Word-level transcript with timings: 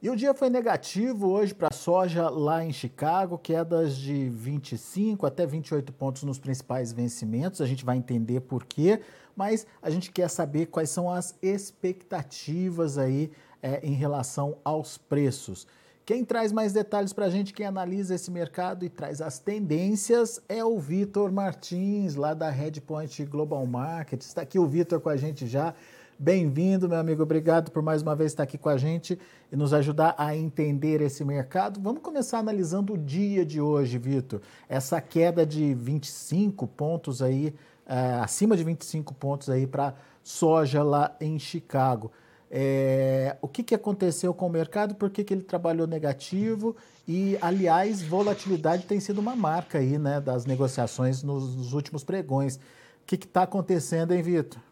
E 0.00 0.08
o 0.08 0.14
dia 0.14 0.32
foi 0.32 0.48
negativo 0.48 1.26
hoje 1.26 1.52
para 1.52 1.70
a 1.72 1.74
soja 1.74 2.28
lá 2.28 2.64
em 2.64 2.72
Chicago, 2.72 3.36
quedas 3.36 3.96
de 3.96 4.28
25 4.28 5.26
até 5.26 5.44
28 5.44 5.92
pontos 5.92 6.22
nos 6.22 6.38
principais 6.38 6.92
vencimentos. 6.92 7.60
A 7.60 7.66
gente 7.66 7.84
vai 7.84 7.96
entender 7.96 8.42
por 8.42 8.64
quê, 8.64 9.00
mas 9.34 9.66
a 9.82 9.90
gente 9.90 10.12
quer 10.12 10.30
saber 10.30 10.66
quais 10.66 10.88
são 10.88 11.10
as 11.10 11.36
expectativas 11.42 12.96
aí 12.96 13.32
é, 13.60 13.84
em 13.84 13.92
relação 13.92 14.58
aos 14.62 14.96
preços. 14.96 15.66
Quem 16.06 16.24
traz 16.24 16.52
mais 16.52 16.72
detalhes 16.72 17.12
para 17.12 17.26
a 17.26 17.30
gente, 17.30 17.52
quem 17.52 17.66
analisa 17.66 18.14
esse 18.14 18.30
mercado 18.30 18.84
e 18.84 18.88
traz 18.88 19.20
as 19.20 19.40
tendências 19.40 20.40
é 20.48 20.64
o 20.64 20.78
Vitor 20.78 21.32
Martins, 21.32 22.14
lá 22.14 22.34
da 22.34 22.48
Redpoint 22.50 23.24
Global 23.24 23.66
Market. 23.66 24.22
Está 24.22 24.42
aqui 24.42 24.60
o 24.60 24.66
Vitor 24.66 25.00
com 25.00 25.08
a 25.08 25.16
gente 25.16 25.44
já. 25.48 25.74
Bem-vindo, 26.20 26.88
meu 26.88 26.98
amigo. 26.98 27.22
Obrigado 27.22 27.70
por 27.70 27.80
mais 27.80 28.02
uma 28.02 28.16
vez 28.16 28.32
estar 28.32 28.42
aqui 28.42 28.58
com 28.58 28.68
a 28.68 28.76
gente 28.76 29.16
e 29.52 29.56
nos 29.56 29.72
ajudar 29.72 30.16
a 30.18 30.34
entender 30.34 31.00
esse 31.00 31.24
mercado. 31.24 31.80
Vamos 31.80 32.02
começar 32.02 32.40
analisando 32.40 32.94
o 32.94 32.98
dia 32.98 33.46
de 33.46 33.60
hoje, 33.60 33.98
Vitor. 33.98 34.40
Essa 34.68 35.00
queda 35.00 35.46
de 35.46 35.72
25 35.74 36.66
pontos 36.66 37.22
aí, 37.22 37.54
é, 37.86 38.14
acima 38.20 38.56
de 38.56 38.64
25 38.64 39.14
pontos 39.14 39.48
aí 39.48 39.64
para 39.64 39.94
soja 40.20 40.82
lá 40.82 41.14
em 41.20 41.38
Chicago. 41.38 42.10
É, 42.50 43.36
o 43.40 43.46
que, 43.46 43.62
que 43.62 43.74
aconteceu 43.76 44.34
com 44.34 44.48
o 44.48 44.50
mercado? 44.50 44.96
Por 44.96 45.10
que, 45.10 45.22
que 45.22 45.32
ele 45.32 45.42
trabalhou 45.42 45.86
negativo? 45.86 46.74
E, 47.06 47.38
aliás, 47.40 48.02
volatilidade 48.02 48.86
tem 48.86 48.98
sido 48.98 49.18
uma 49.20 49.36
marca 49.36 49.78
aí, 49.78 49.96
né, 49.96 50.20
das 50.20 50.46
negociações 50.46 51.22
nos, 51.22 51.54
nos 51.54 51.72
últimos 51.72 52.02
pregões. 52.02 52.56
O 52.56 52.60
que 53.06 53.14
está 53.14 53.44
acontecendo, 53.44 54.12
hein, 54.12 54.20
Vitor? 54.20 54.67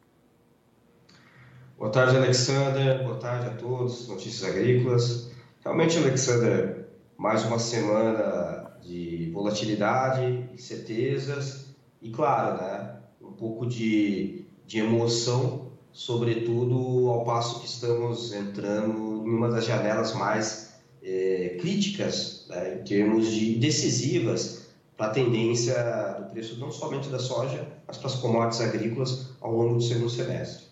Boa 1.79 1.91
tarde, 1.91 2.17
Alexander. 2.17 3.05
Boa 3.05 3.19
tarde 3.19 3.49
a 3.49 3.51
todos. 3.51 4.09
Notícias 4.09 4.51
Agrícolas. 4.51 5.31
Realmente, 5.63 5.99
Alexander, 5.99 6.89
mais 7.19 7.45
uma 7.45 7.59
semana 7.59 8.79
de 8.83 9.31
volatilidade, 9.31 10.49
incertezas 10.55 11.77
e, 12.01 12.09
claro, 12.09 12.57
né, 12.57 12.97
um 13.21 13.33
pouco 13.33 13.67
de, 13.67 14.47
de 14.67 14.79
emoção, 14.79 15.71
sobretudo 15.93 17.11
ao 17.11 17.25
passo 17.25 17.61
que 17.61 17.67
estamos 17.67 18.33
entrando 18.33 19.27
em 19.27 19.35
uma 19.35 19.51
das 19.51 19.67
janelas 19.67 20.15
mais 20.15 20.81
é, 21.03 21.59
críticas, 21.61 22.47
né, 22.49 22.79
em 22.81 22.85
termos 22.85 23.31
de 23.31 23.55
decisivas 23.57 24.71
para 24.97 25.09
a 25.09 25.11
tendência 25.11 25.75
do 26.21 26.31
preço 26.31 26.59
não 26.59 26.71
somente 26.71 27.11
da 27.11 27.19
soja, 27.19 27.69
mas 27.87 27.99
para 27.99 28.07
as 28.07 28.15
commodities 28.15 28.63
agrícolas 28.63 29.29
ao 29.43 29.53
longo 29.53 29.75
do 29.75 29.83
segundo 29.83 30.09
semestre. 30.09 30.66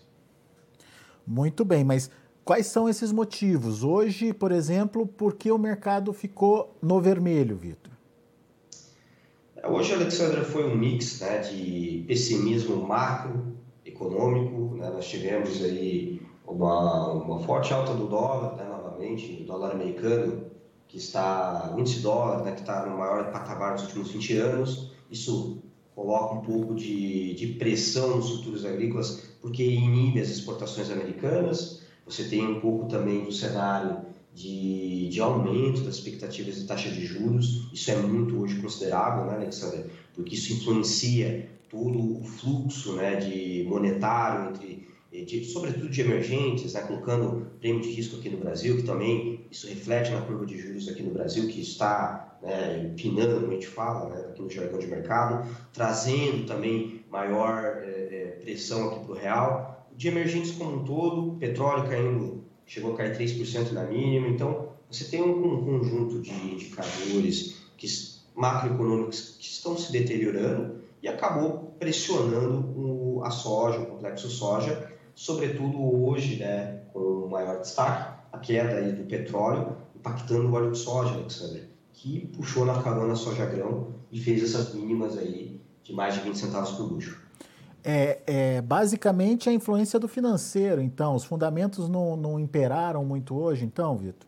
Muito 1.25 1.65
bem, 1.65 1.83
mas 1.83 2.09
quais 2.43 2.67
são 2.67 2.87
esses 2.87 3.11
motivos? 3.11 3.83
Hoje, 3.83 4.33
por 4.33 4.51
exemplo, 4.51 5.07
por 5.07 5.33
que 5.35 5.51
o 5.51 5.57
mercado 5.57 6.13
ficou 6.13 6.75
no 6.81 7.01
vermelho, 7.01 7.55
Vitor? 7.57 7.91
É, 9.55 9.67
hoje, 9.67 9.93
Alexandra, 9.93 10.43
foi 10.43 10.63
um 10.63 10.75
mix 10.75 11.19
né, 11.19 11.39
de 11.39 12.03
pessimismo 12.07 12.85
macroeconômico. 12.87 14.75
Né? 14.75 14.89
Nós 14.91 15.07
tivemos 15.07 15.63
aí 15.63 16.21
uma, 16.47 17.13
uma 17.13 17.39
forte 17.39 17.73
alta 17.73 17.93
do 17.93 18.07
dólar, 18.07 18.55
né, 18.55 18.65
novamente, 18.65 19.33
do 19.33 19.45
dólar 19.45 19.71
americano, 19.71 20.45
que 20.87 20.97
está, 20.97 21.73
o 21.75 21.79
índice 21.79 22.01
dólar, 22.01 22.43
né, 22.43 22.51
que 22.51 22.61
está 22.61 22.85
no 22.85 22.97
maior 22.97 23.31
patamar 23.31 23.73
dos 23.73 23.83
últimos 23.85 24.11
20 24.11 24.37
anos. 24.37 24.91
Isso 25.09 25.63
coloca 25.95 26.35
um 26.35 26.41
pouco 26.41 26.75
de, 26.75 27.33
de 27.33 27.47
pressão 27.53 28.17
nos 28.17 28.29
futuros 28.29 28.65
agrícolas, 28.65 29.34
porque 29.45 29.63
inibe 29.63 30.19
as 30.19 30.29
exportações 30.29 30.89
americanas. 30.89 31.79
Você 32.03 32.23
tem 32.23 32.47
um 32.47 32.59
pouco 32.59 32.87
também 32.87 33.25
do 33.25 33.31
cenário 33.31 34.03
de, 34.33 35.07
de 35.07 35.21
aumento 35.21 35.81
das 35.81 35.97
expectativas 35.97 36.55
de 36.55 36.63
taxa 36.63 36.89
de 36.89 37.05
juros. 37.05 37.69
Isso 37.71 37.91
é 37.91 37.95
muito 37.95 38.41
hoje 38.41 38.59
considerável, 38.59 39.25
né, 39.25 39.35
Alexandre? 39.35 39.85
Porque 40.15 40.33
isso 40.33 40.51
influencia 40.51 41.47
todo 41.69 42.19
o 42.19 42.23
fluxo 42.23 42.93
né, 42.93 43.17
de 43.17 43.63
monetário 43.69 44.49
entre 44.49 44.87
de, 45.23 45.45
sobretudo 45.45 45.87
de 45.89 46.01
emergentes, 46.01 46.73
né, 46.73 46.81
colocando 46.81 47.47
prêmio 47.59 47.81
de 47.81 47.91
risco 47.91 48.17
aqui 48.17 48.29
no 48.29 48.37
Brasil, 48.37 48.77
que 48.77 48.83
também 48.83 49.45
isso 49.51 49.67
reflete 49.67 50.11
na 50.11 50.21
curva 50.21 50.45
de 50.45 50.57
juros 50.57 50.89
aqui 50.89 51.03
no 51.03 51.11
Brasil, 51.11 51.47
que 51.47 51.61
está 51.61 52.37
né, 52.41 52.83
empinando, 52.83 53.41
como 53.41 53.51
a 53.51 53.53
gente 53.53 53.67
fala, 53.67 54.09
né, 54.09 54.21
aqui 54.29 54.41
no 54.41 54.49
jargão 54.49 54.79
de 54.79 54.87
mercado, 54.87 55.49
trazendo 55.71 56.45
também 56.45 57.05
maior 57.09 57.63
é, 57.83 58.39
pressão 58.41 58.89
aqui 58.89 59.05
para 59.05 59.11
o 59.11 59.15
real. 59.15 59.87
De 59.95 60.09
emergentes 60.09 60.51
como 60.51 60.81
um 60.81 60.83
todo, 60.83 61.37
petróleo 61.37 61.87
caindo, 61.87 62.43
chegou 62.65 62.93
a 62.93 62.97
cair 62.97 63.17
3% 63.17 63.71
na 63.71 63.85
mínima, 63.85 64.27
então 64.27 64.69
você 64.91 65.05
tem 65.05 65.21
um, 65.21 65.53
um 65.53 65.63
conjunto 65.63 66.21
de 66.21 66.31
indicadores 66.31 67.55
que, 67.77 67.87
macroeconômicos 68.35 69.37
que 69.39 69.45
estão 69.45 69.77
se 69.77 69.91
deteriorando 69.91 70.81
e 71.01 71.07
acabou 71.07 71.73
pressionando 71.79 72.59
o, 72.77 73.23
a 73.23 73.29
soja, 73.29 73.79
o 73.79 73.85
complexo 73.85 74.29
soja, 74.29 74.91
sobretudo 75.15 76.05
hoje, 76.05 76.37
né, 76.37 76.81
com 76.93 77.27
maior 77.29 77.61
destaque, 77.61 78.13
a 78.31 78.37
queda 78.37 78.75
aí 78.75 78.91
do 78.91 79.05
petróleo 79.05 79.77
impactando 79.95 80.47
o 80.47 80.53
óleo 80.53 80.71
de 80.71 80.77
soja, 80.77 81.15
Alexandre, 81.15 81.69
que 81.93 82.27
puxou 82.27 82.65
na 82.65 82.83
carona 82.83 83.13
a 83.13 83.15
soja 83.15 83.45
grão 83.45 83.95
e 84.11 84.19
fez 84.19 84.43
essas 84.43 84.73
mínimas 84.75 85.17
aí 85.17 85.59
de 85.83 85.93
mais 85.93 86.13
de 86.13 86.19
20 86.21 86.37
centavos 86.37 86.71
por 86.71 86.89
bucho. 86.89 87.25
É, 87.83 88.19
é, 88.25 88.61
basicamente 88.61 89.47
a 89.47 89.53
influência 89.53 89.99
do 89.99 90.07
financeiro, 90.07 90.81
então, 90.81 91.15
os 91.15 91.23
fundamentos 91.23 91.87
não, 91.87 92.17
não 92.17 92.39
imperaram 92.39 93.05
muito 93.05 93.35
hoje, 93.35 93.63
então, 93.63 93.95
Vitor? 93.95 94.27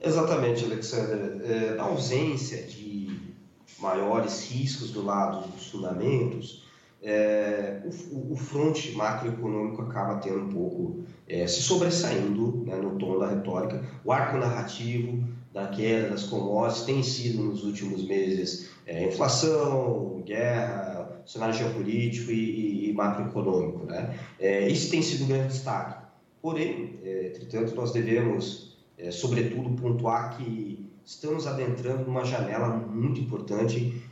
Exatamente, 0.00 0.64
Alexandre. 0.64 1.44
É, 1.44 1.76
a 1.78 1.82
ausência 1.82 2.62
de 2.62 3.34
maiores 3.78 4.50
riscos 4.50 4.90
do 4.90 5.04
lado 5.04 5.46
dos 5.48 5.68
fundamentos, 5.68 6.64
é, 7.02 7.80
o, 7.84 8.32
o 8.32 8.36
fronte 8.36 8.92
macroeconômico 8.92 9.82
acaba 9.82 10.16
tendo 10.16 10.40
um 10.40 10.48
pouco 10.48 11.04
é, 11.26 11.46
se 11.46 11.62
sobressaindo 11.62 12.62
né, 12.66 12.76
no 12.76 12.98
tom 12.98 13.18
da 13.18 13.28
retórica. 13.28 13.82
O 14.04 14.12
arco 14.12 14.36
narrativo 14.36 15.24
da 15.52 15.68
queda 15.68 16.10
das 16.10 16.24
commodities 16.24 16.84
tem 16.84 17.02
sido 17.02 17.42
nos 17.42 17.64
últimos 17.64 18.06
meses 18.06 18.70
é, 18.86 19.08
inflação, 19.08 20.22
guerra, 20.26 21.22
cenário 21.26 21.54
geopolítico 21.54 22.30
e, 22.30 22.34
e, 22.34 22.90
e 22.90 22.92
macroeconômico. 22.92 23.86
Né? 23.86 24.18
É, 24.38 24.68
isso 24.68 24.90
tem 24.90 25.00
sido 25.02 25.24
um 25.24 25.28
grande 25.28 25.48
destaque. 25.48 26.04
Porém, 26.42 26.98
é, 27.02 27.28
entretanto, 27.28 27.74
nós 27.74 27.92
devemos, 27.92 28.76
é, 28.98 29.10
sobretudo, 29.10 29.70
pontuar 29.70 30.36
que 30.36 30.90
estamos 31.04 31.46
adentrando 31.46 32.04
numa 32.04 32.24
janela 32.24 32.68
muito 32.68 33.20
importante 33.20 34.02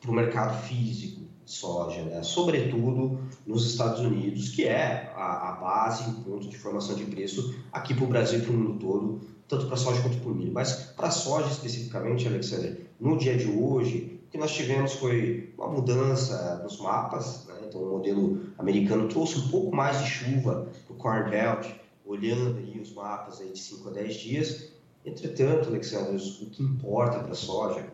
para 0.00 0.10
o 0.10 0.14
mercado 0.14 0.62
físico 0.62 1.28
soja, 1.48 2.02
né? 2.02 2.22
sobretudo 2.22 3.18
nos 3.46 3.64
Estados 3.64 4.00
Unidos, 4.00 4.50
que 4.50 4.64
é 4.64 5.10
a, 5.16 5.48
a 5.48 5.52
base, 5.52 6.10
o 6.10 6.14
ponto 6.22 6.46
de 6.46 6.58
formação 6.58 6.94
de 6.94 7.04
preço 7.06 7.58
aqui 7.72 7.94
para 7.94 8.04
o 8.04 8.06
Brasil 8.06 8.40
e 8.40 8.42
para 8.42 8.52
o 8.52 8.54
mundo 8.54 8.78
todo, 8.78 9.20
tanto 9.48 9.66
para 9.66 9.76
soja 9.76 10.02
quanto 10.02 10.18
para 10.18 10.30
o 10.30 10.34
milho. 10.34 10.52
Mas 10.52 10.92
para 10.94 11.10
soja 11.10 11.48
especificamente, 11.48 12.28
Alexander, 12.28 12.86
no 13.00 13.16
dia 13.16 13.34
de 13.34 13.50
hoje, 13.50 14.20
o 14.26 14.30
que 14.30 14.36
nós 14.36 14.54
tivemos 14.54 14.92
foi 14.92 15.54
uma 15.56 15.68
mudança 15.68 16.60
nos 16.62 16.78
mapas, 16.80 17.46
né? 17.46 17.54
então 17.66 17.80
o 17.82 17.92
modelo 17.92 18.42
americano 18.58 19.08
trouxe 19.08 19.38
um 19.38 19.48
pouco 19.48 19.74
mais 19.74 20.04
de 20.04 20.10
chuva 20.10 20.68
para 20.86 20.94
o 20.94 20.98
Corn 20.98 21.30
Belt, 21.30 21.66
olhando 22.04 22.58
aí 22.58 22.78
os 22.78 22.92
mapas 22.92 23.40
aí 23.40 23.52
de 23.52 23.58
5 23.58 23.88
a 23.88 23.92
10 23.92 24.14
dias. 24.16 24.72
Entretanto, 25.02 25.70
Alexander, 25.70 26.14
o 26.14 26.50
que 26.50 26.62
importa 26.62 27.20
para 27.20 27.32
a 27.32 27.34
soja 27.34 27.86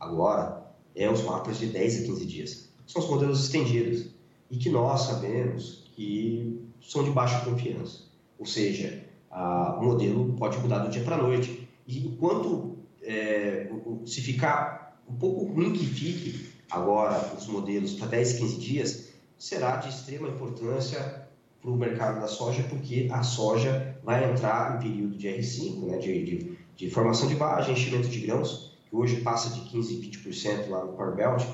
agora 0.00 0.64
é 0.94 1.10
os 1.10 1.22
mapas 1.22 1.58
de 1.58 1.66
10 1.66 2.04
a 2.04 2.06
15 2.06 2.24
dias 2.24 2.66
são 2.86 3.02
os 3.02 3.08
modelos 3.08 3.44
estendidos 3.44 4.06
e 4.50 4.56
que 4.56 4.70
nós 4.70 5.02
sabemos 5.02 5.90
que 5.94 6.60
são 6.80 7.02
de 7.02 7.10
baixa 7.10 7.44
confiança. 7.44 8.04
Ou 8.38 8.46
seja, 8.46 9.04
a, 9.30 9.78
o 9.80 9.84
modelo 9.84 10.32
pode 10.34 10.58
mudar 10.58 10.78
do 10.80 10.90
dia 10.90 11.02
para 11.02 11.16
a 11.16 11.22
noite. 11.22 11.68
E 11.86 12.06
enquanto 12.06 12.76
é, 13.02 13.70
se 14.04 14.20
ficar 14.20 15.00
um 15.08 15.14
pouco 15.14 15.44
ruim 15.52 15.72
que 15.72 15.84
fique 15.84 16.50
agora 16.70 17.32
os 17.36 17.46
modelos 17.46 17.94
para 17.94 18.08
10, 18.08 18.32
15 18.34 18.56
dias, 18.58 19.12
será 19.38 19.76
de 19.76 19.88
extrema 19.88 20.28
importância 20.28 21.26
para 21.60 21.70
o 21.70 21.76
mercado 21.76 22.20
da 22.20 22.28
soja, 22.28 22.62
porque 22.64 23.08
a 23.10 23.22
soja 23.22 23.98
vai 24.04 24.30
entrar 24.30 24.76
em 24.76 24.88
período 24.88 25.16
de 25.16 25.28
R5, 25.28 25.80
né, 25.86 25.98
de, 25.98 26.24
de, 26.24 26.58
de 26.76 26.90
formação 26.90 27.28
de 27.28 27.34
baixa, 27.34 27.72
enchimento 27.72 28.08
de 28.08 28.20
grãos, 28.20 28.76
que 28.88 28.94
hoje 28.94 29.20
passa 29.20 29.50
de 29.50 29.60
15%, 29.76 30.22
20% 30.24 30.68
lá 30.68 30.84
no 30.84 30.92
Corn 30.92 31.16
Belt, 31.16 31.44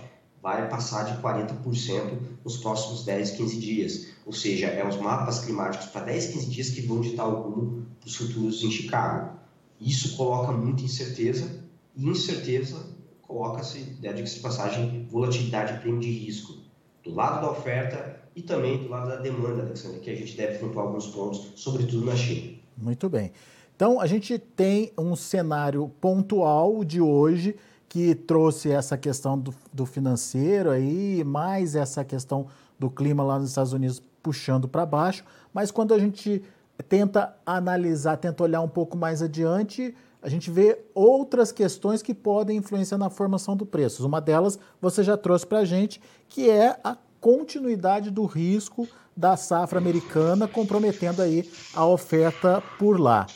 vai 0.43 0.69
passar 0.69 1.05
de 1.05 1.23
40% 1.23 2.19
nos 2.45 2.57
próximos 2.57 3.05
10, 3.05 3.31
15 3.33 3.61
dias. 3.61 4.07
Ou 4.27 4.33
seja, 4.33 4.67
é 4.67 4.87
os 4.87 4.97
mapas 4.97 5.45
climáticos 5.45 5.87
para 5.87 6.07
10, 6.07 6.27
15 6.27 6.51
dias 6.51 6.71
que 6.71 6.83
vão 6.83 7.01
ditar 7.01 7.29
o 7.29 7.43
rumo 7.43 7.87
para 8.01 8.09
os 8.09 8.17
futuros 8.17 8.63
em 8.65 8.71
Chicago. 8.71 9.39
Isso 9.81 10.17
coloca 10.17 10.51
muita 10.53 10.83
incerteza 10.83 11.63
e 11.97 12.09
incerteza 12.09 12.93
coloca-se, 13.23 13.97
né, 14.03 14.13
de 14.13 14.41
passagem, 14.41 15.07
volatilidade 15.11 15.81
prêmio 15.81 16.01
de 16.01 16.11
risco 16.11 16.55
do 17.03 17.15
lado 17.15 17.41
da 17.41 17.51
oferta 17.51 18.21
e 18.37 18.43
também 18.43 18.83
do 18.83 18.89
lado 18.89 19.09
da 19.09 19.17
demanda, 19.17 19.63
Alexandre, 19.63 20.01
que 20.01 20.11
a 20.11 20.15
gente 20.15 20.37
deve 20.37 20.59
pontuar 20.59 20.87
alguns 20.87 21.07
pontos, 21.07 21.53
sobretudo 21.57 22.05
na 22.05 22.15
China. 22.15 22.59
Muito 22.77 23.09
bem. 23.09 23.33
Então, 23.75 24.01
a 24.01 24.07
gente 24.07 24.39
tem 24.39 24.93
um 24.99 25.17
cenário 25.17 25.91
pontual 26.01 26.85
de 26.85 27.01
hoje 27.01 27.57
que 27.93 28.15
trouxe 28.15 28.71
essa 28.71 28.97
questão 28.97 29.39
do, 29.39 29.55
do 29.71 29.85
financeiro 29.85 30.71
aí, 30.71 31.23
mais 31.25 31.77
essa 31.77 32.03
questão 32.03 32.47
do 32.79 32.89
clima 32.89 33.23
lá 33.23 33.39
nos 33.39 33.51
Estados 33.51 33.75
Unidos 33.75 34.03
puxando 34.23 34.67
para 34.67 34.87
baixo, 34.87 35.23
mas 35.53 35.71
quando 35.71 35.93
a 35.93 35.99
gente 35.99 36.43
tenta 36.89 37.37
analisar, 37.45 38.17
tenta 38.17 38.43
olhar 38.43 38.63
um 38.63 38.69
pouco 38.69 38.97
mais 38.97 39.21
adiante, 39.21 39.95
a 40.23 40.29
gente 40.31 40.51
vê 40.51 40.79
outras 40.95 41.53
questões 41.53 42.01
que 42.01 42.15
podem 42.15 42.57
influenciar 42.57 42.97
na 42.97 43.11
formação 43.11 43.55
do 43.55 43.67
preço. 43.67 44.07
Uma 44.07 44.23
delas 44.23 44.59
você 44.81 45.03
já 45.03 45.19
trouxe 45.19 45.47
para 45.47 45.59
a 45.59 45.65
gente, 45.67 46.01
que 46.31 46.49
é 46.49 46.79
a 46.83 46.97
continuidade 47.21 48.11
do 48.11 48.25
risco 48.25 48.89
da 49.15 49.37
safra 49.37 49.79
americana, 49.79 50.49
comprometendo 50.49 51.21
aí 51.21 51.47
a 51.75 51.85
oferta 51.85 52.63
por 52.79 52.99
lá. 52.99 53.27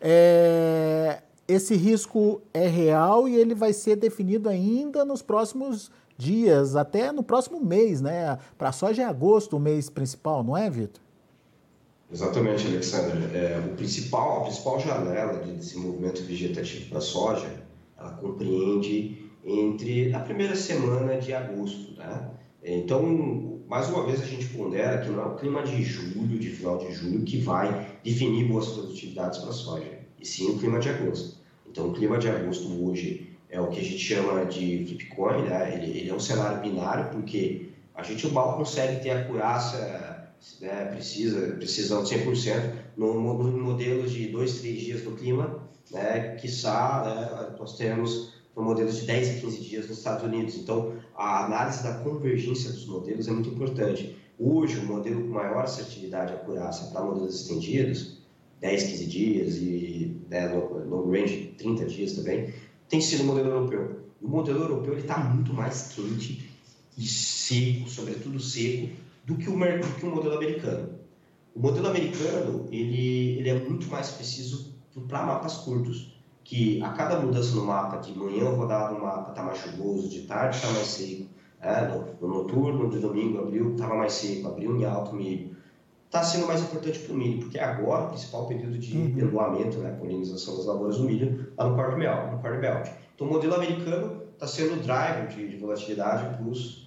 É, 0.00 1.20
esse 1.48 1.74
risco 1.74 2.40
é 2.52 2.66
real 2.66 3.28
e 3.28 3.36
ele 3.36 3.54
vai 3.54 3.72
ser 3.72 3.96
definido 3.96 4.48
ainda 4.48 5.04
nos 5.04 5.22
próximos 5.22 5.90
dias, 6.18 6.76
até 6.76 7.12
no 7.12 7.22
próximo 7.22 7.60
mês, 7.60 8.00
né? 8.00 8.38
Para 8.56 8.70
a 8.70 8.72
soja 8.72 9.02
é 9.02 9.04
agosto 9.04 9.56
o 9.56 9.60
mês 9.60 9.90
principal, 9.90 10.42
não 10.42 10.56
é, 10.56 10.68
Vitor? 10.70 11.00
Exatamente, 12.12 12.66
Alexandre. 12.66 13.36
É, 13.36 13.62
o 13.66 13.76
principal, 13.76 14.40
a 14.40 14.44
principal 14.44 14.80
janela 14.80 15.44
de 15.44 15.52
desenvolvimento 15.54 16.22
vegetativo 16.22 16.88
para 16.88 16.98
a 16.98 17.02
soja, 17.02 17.50
ela 17.98 18.10
compreende 18.12 19.30
entre 19.44 20.12
a 20.14 20.20
primeira 20.20 20.56
semana 20.56 21.18
de 21.18 21.32
agosto, 21.34 21.96
né? 21.98 22.30
Então, 22.62 23.60
mais 23.68 23.88
uma 23.88 24.04
vez 24.06 24.22
a 24.22 24.24
gente 24.24 24.46
pondera 24.46 25.00
que 25.00 25.10
não 25.10 25.22
é 25.22 25.26
o 25.26 25.36
clima 25.36 25.62
de 25.62 25.82
julho, 25.82 26.38
de 26.38 26.50
final 26.50 26.78
de 26.78 26.92
julho, 26.92 27.22
que 27.22 27.38
vai 27.38 27.98
definir 28.02 28.48
boas 28.48 28.68
produtividades 28.68 29.38
para 29.38 29.50
a 29.50 29.52
soja, 29.52 29.98
e 30.20 30.26
sim 30.26 30.50
o 30.50 30.58
clima 30.58 30.78
de 30.78 30.88
agosto. 30.88 31.35
Então, 31.76 31.90
o 31.90 31.92
clima 31.92 32.16
de 32.16 32.26
agosto 32.26 32.66
hoje 32.82 33.36
é 33.50 33.60
o 33.60 33.68
que 33.68 33.80
a 33.80 33.82
gente 33.82 33.98
chama 33.98 34.46
de 34.46 34.86
flipcoin, 34.86 35.42
né? 35.42 35.74
ele, 35.74 35.98
ele 35.98 36.08
é 36.08 36.14
um 36.14 36.18
cenário 36.18 36.62
binário, 36.62 37.10
porque 37.10 37.68
a 37.94 38.02
gente 38.02 38.26
mal 38.28 38.56
consegue 38.56 39.02
ter 39.02 39.10
a 39.10 39.26
curaça 39.26 40.32
né, 40.58 40.86
precisa, 40.86 41.54
precisão 41.56 42.02
de 42.02 42.14
100%, 42.14 42.72
no, 42.96 43.12
no 43.12 43.62
modelo 43.62 44.08
de 44.08 44.26
2, 44.28 44.60
3 44.60 44.80
dias 44.80 45.02
do 45.02 45.10
clima, 45.16 45.68
né, 45.90 46.36
quiçá 46.36 47.02
né, 47.04 47.56
nós 47.58 47.76
temos 47.76 48.32
modelos 48.56 49.00
de 49.00 49.06
10 49.06 49.36
a 49.36 49.40
15 49.42 49.60
dias 49.60 49.86
nos 49.86 49.98
Estados 49.98 50.24
Unidos. 50.24 50.56
Então, 50.56 50.94
a 51.14 51.44
análise 51.44 51.82
da 51.82 51.98
convergência 51.98 52.72
dos 52.72 52.86
modelos 52.86 53.28
é 53.28 53.32
muito 53.32 53.50
importante. 53.50 54.16
Hoje, 54.38 54.78
o 54.78 54.86
modelo 54.86 55.24
com 55.24 55.34
maior 55.34 55.64
assertividade 55.64 56.32
e 56.32 56.36
acurácia 56.36 56.90
para 56.90 57.04
modelos 57.04 57.42
estendidos, 57.42 58.15
10, 58.60 58.82
15 58.84 59.06
dias 59.06 59.56
e 59.56 60.16
né, 60.28 60.48
long 60.54 61.10
range 61.10 61.54
30 61.58 61.86
dias 61.86 62.14
também, 62.14 62.52
tem 62.88 63.00
sido 63.00 63.22
o 63.22 63.26
modelo 63.26 63.50
europeu. 63.50 64.00
O 64.20 64.28
modelo 64.28 64.60
europeu 64.60 64.96
está 64.98 65.18
muito 65.18 65.52
mais 65.52 65.92
quente 65.94 66.50
e 66.96 67.06
seco, 67.06 67.88
sobretudo 67.88 68.40
seco, 68.40 68.94
do 69.24 69.36
que 69.36 69.48
o, 69.48 69.56
do 69.56 69.94
que 69.98 70.06
o 70.06 70.14
modelo 70.14 70.36
americano. 70.36 70.88
O 71.54 71.60
modelo 71.60 71.88
americano 71.88 72.66
ele, 72.70 73.38
ele 73.38 73.48
é 73.48 73.54
muito 73.54 73.88
mais 73.88 74.10
preciso 74.10 74.74
para 75.08 75.24
mapas 75.24 75.58
curtos, 75.58 76.16
que 76.42 76.80
a 76.82 76.90
cada 76.90 77.18
mudança 77.18 77.54
no 77.56 77.64
mapa, 77.64 77.96
de 77.96 78.16
manhã 78.16 78.44
eu 78.44 78.56
vou 78.56 78.68
dar 78.68 78.92
mapa 78.92 79.30
está 79.30 79.42
mais 79.42 79.58
chuvoso, 79.58 80.08
de 80.08 80.22
tarde 80.22 80.56
está 80.56 80.70
mais 80.70 80.86
seco, 80.86 81.26
é, 81.60 81.88
no, 81.88 82.14
no, 82.20 82.34
noturno 82.34 82.88
de 82.88 83.00
domingo, 83.00 83.38
abril 83.38 83.72
estava 83.72 83.96
mais 83.96 84.12
seco, 84.12 84.48
abril 84.48 84.76
em 84.76 84.84
alto 84.84 85.14
milho. 85.14 85.55
Está 86.06 86.22
sendo 86.22 86.46
mais 86.46 86.62
importante 86.62 86.98
para 87.00 87.12
o 87.12 87.16
milho, 87.16 87.40
porque 87.40 87.58
agora 87.58 88.04
o 88.04 88.08
principal 88.08 88.46
período 88.46 88.78
de 88.78 88.96
uhum. 88.96 89.14
pendoamento, 89.14 89.78
né, 89.78 89.90
polinização 89.98 90.56
das 90.56 90.66
lavouras 90.66 90.96
do 90.98 91.04
milho, 91.04 91.48
está 91.50 91.68
no 91.68 91.74
Corn 91.74 91.98
Belt. 91.98 92.32
No 92.32 92.38
Corn 92.38 92.60
Belt. 92.60 92.90
Então 93.14 93.26
o 93.26 93.30
modelo 93.30 93.54
americano 93.54 94.22
está 94.32 94.46
sendo 94.46 94.74
o 94.74 94.82
driver 94.82 95.26
de, 95.28 95.48
de 95.48 95.56
volatilidade 95.56 96.36
para 96.36 96.46
os 96.46 96.86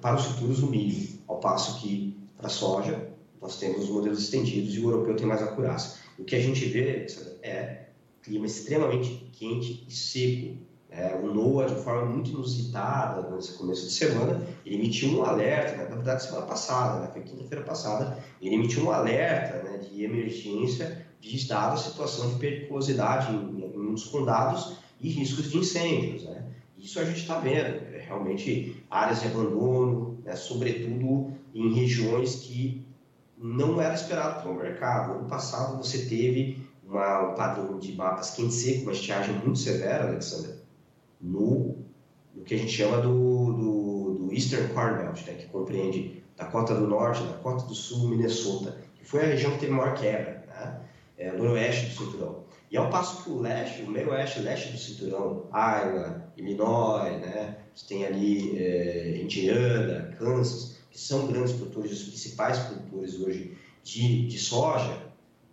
para 0.00 0.16
os 0.16 0.24
futuros 0.24 0.60
do 0.60 0.68
milho, 0.68 1.18
ao 1.28 1.38
passo 1.38 1.80
que 1.80 2.16
para 2.36 2.46
a 2.46 2.50
soja 2.50 3.08
nós 3.40 3.58
temos 3.58 3.84
os 3.84 3.90
modelos 3.90 4.20
estendidos 4.20 4.74
e 4.74 4.80
o 4.80 4.90
europeu 4.90 5.16
tem 5.16 5.26
mais 5.26 5.42
acurácia. 5.42 6.00
O 6.18 6.24
que 6.24 6.36
a 6.36 6.40
gente 6.40 6.64
vê 6.66 7.06
é 7.42 7.88
clima 8.22 8.46
extremamente 8.46 9.28
quente 9.32 9.84
e 9.86 9.92
seco. 9.92 10.56
É, 10.94 11.14
o 11.14 11.32
NOAA, 11.32 11.68
de 11.68 11.76
forma 11.76 12.04
muito 12.04 12.30
inusitada, 12.30 13.30
nesse 13.34 13.54
começo 13.54 13.86
de 13.86 13.92
semana, 13.92 14.46
ele 14.64 14.74
emitiu 14.74 15.18
um 15.18 15.24
alerta, 15.24 15.74
né, 15.76 15.88
na 15.88 15.96
verdade, 15.96 16.22
semana 16.22 16.44
passada, 16.44 17.00
né, 17.00 17.08
foi 17.10 17.22
quinta-feira 17.22 17.64
passada, 17.64 18.18
ele 18.42 18.56
emitiu 18.56 18.84
um 18.84 18.92
alerta 18.92 19.62
né, 19.62 19.78
de 19.78 20.04
emergência 20.04 21.06
de 21.18 21.48
dada 21.48 21.74
a 21.74 21.76
situação 21.78 22.28
de 22.28 22.38
periculosidade 22.38 23.32
em, 23.32 23.72
em 23.74 23.78
muitos 23.78 24.04
condados 24.04 24.76
e 25.00 25.08
riscos 25.08 25.50
de 25.50 25.56
incêndios. 25.56 26.24
Né? 26.24 26.44
Isso 26.76 27.00
a 27.00 27.04
gente 27.06 27.20
está 27.20 27.38
vendo, 27.38 27.86
é 27.94 28.04
realmente 28.06 28.84
áreas 28.90 29.22
de 29.22 29.28
abandono, 29.28 30.18
né, 30.22 30.36
sobretudo 30.36 31.32
em 31.54 31.72
regiões 31.72 32.34
que 32.34 32.86
não 33.38 33.80
era 33.80 33.94
esperado 33.94 34.42
pelo 34.42 34.56
mercado. 34.56 35.12
Ano 35.12 35.28
passado 35.28 35.82
você 35.82 36.04
teve 36.04 36.68
uma, 36.84 37.30
um 37.30 37.34
padrão 37.34 37.78
de 37.78 37.94
mapas 37.94 38.32
quente 38.32 38.52
seco, 38.52 38.82
uma 38.82 38.92
estiagem 38.92 39.34
muito 39.36 39.58
severa, 39.58 40.08
Alexandre, 40.08 40.61
no, 41.22 41.76
no 42.34 42.42
que 42.44 42.54
a 42.54 42.58
gente 42.58 42.72
chama 42.72 43.00
do, 43.00 43.52
do, 43.52 44.14
do 44.18 44.32
Eastern 44.32 44.72
Corn 44.74 44.98
Belt, 44.98 45.26
né, 45.26 45.34
que 45.34 45.46
compreende 45.46 46.22
Dakota 46.36 46.74
do 46.74 46.86
Norte, 46.86 47.22
Dakota 47.22 47.64
do 47.66 47.74
Sul, 47.74 48.08
Minnesota, 48.08 48.76
que 48.96 49.04
foi 49.04 49.20
a 49.20 49.26
região 49.26 49.52
que 49.52 49.60
teve 49.60 49.72
maior 49.72 49.94
quebra, 49.94 50.44
né, 50.48 50.80
é, 51.18 51.32
noroeste 51.32 51.86
do 51.86 51.92
cinturão. 51.92 52.42
E 52.70 52.76
ao 52.76 52.88
passo 52.88 53.22
que 53.22 53.30
o 53.30 53.38
leste, 53.38 53.82
o 53.82 53.90
meio 53.90 54.10
oeste 54.10 54.40
leste 54.40 54.72
do 54.72 54.78
cinturão, 54.78 55.46
Iowa, 55.52 56.24
Illinois, 56.38 57.20
né? 57.20 57.58
Você 57.74 57.86
tem 57.86 58.06
ali 58.06 58.58
é, 58.58 59.20
Indiana, 59.22 60.14
Kansas, 60.18 60.78
que 60.90 60.98
são 60.98 61.26
grandes 61.26 61.52
produtores, 61.52 61.92
os 61.92 62.08
principais 62.08 62.58
produtores 62.60 63.20
hoje 63.20 63.56
de, 63.84 64.26
de 64.26 64.38
soja, 64.38 65.02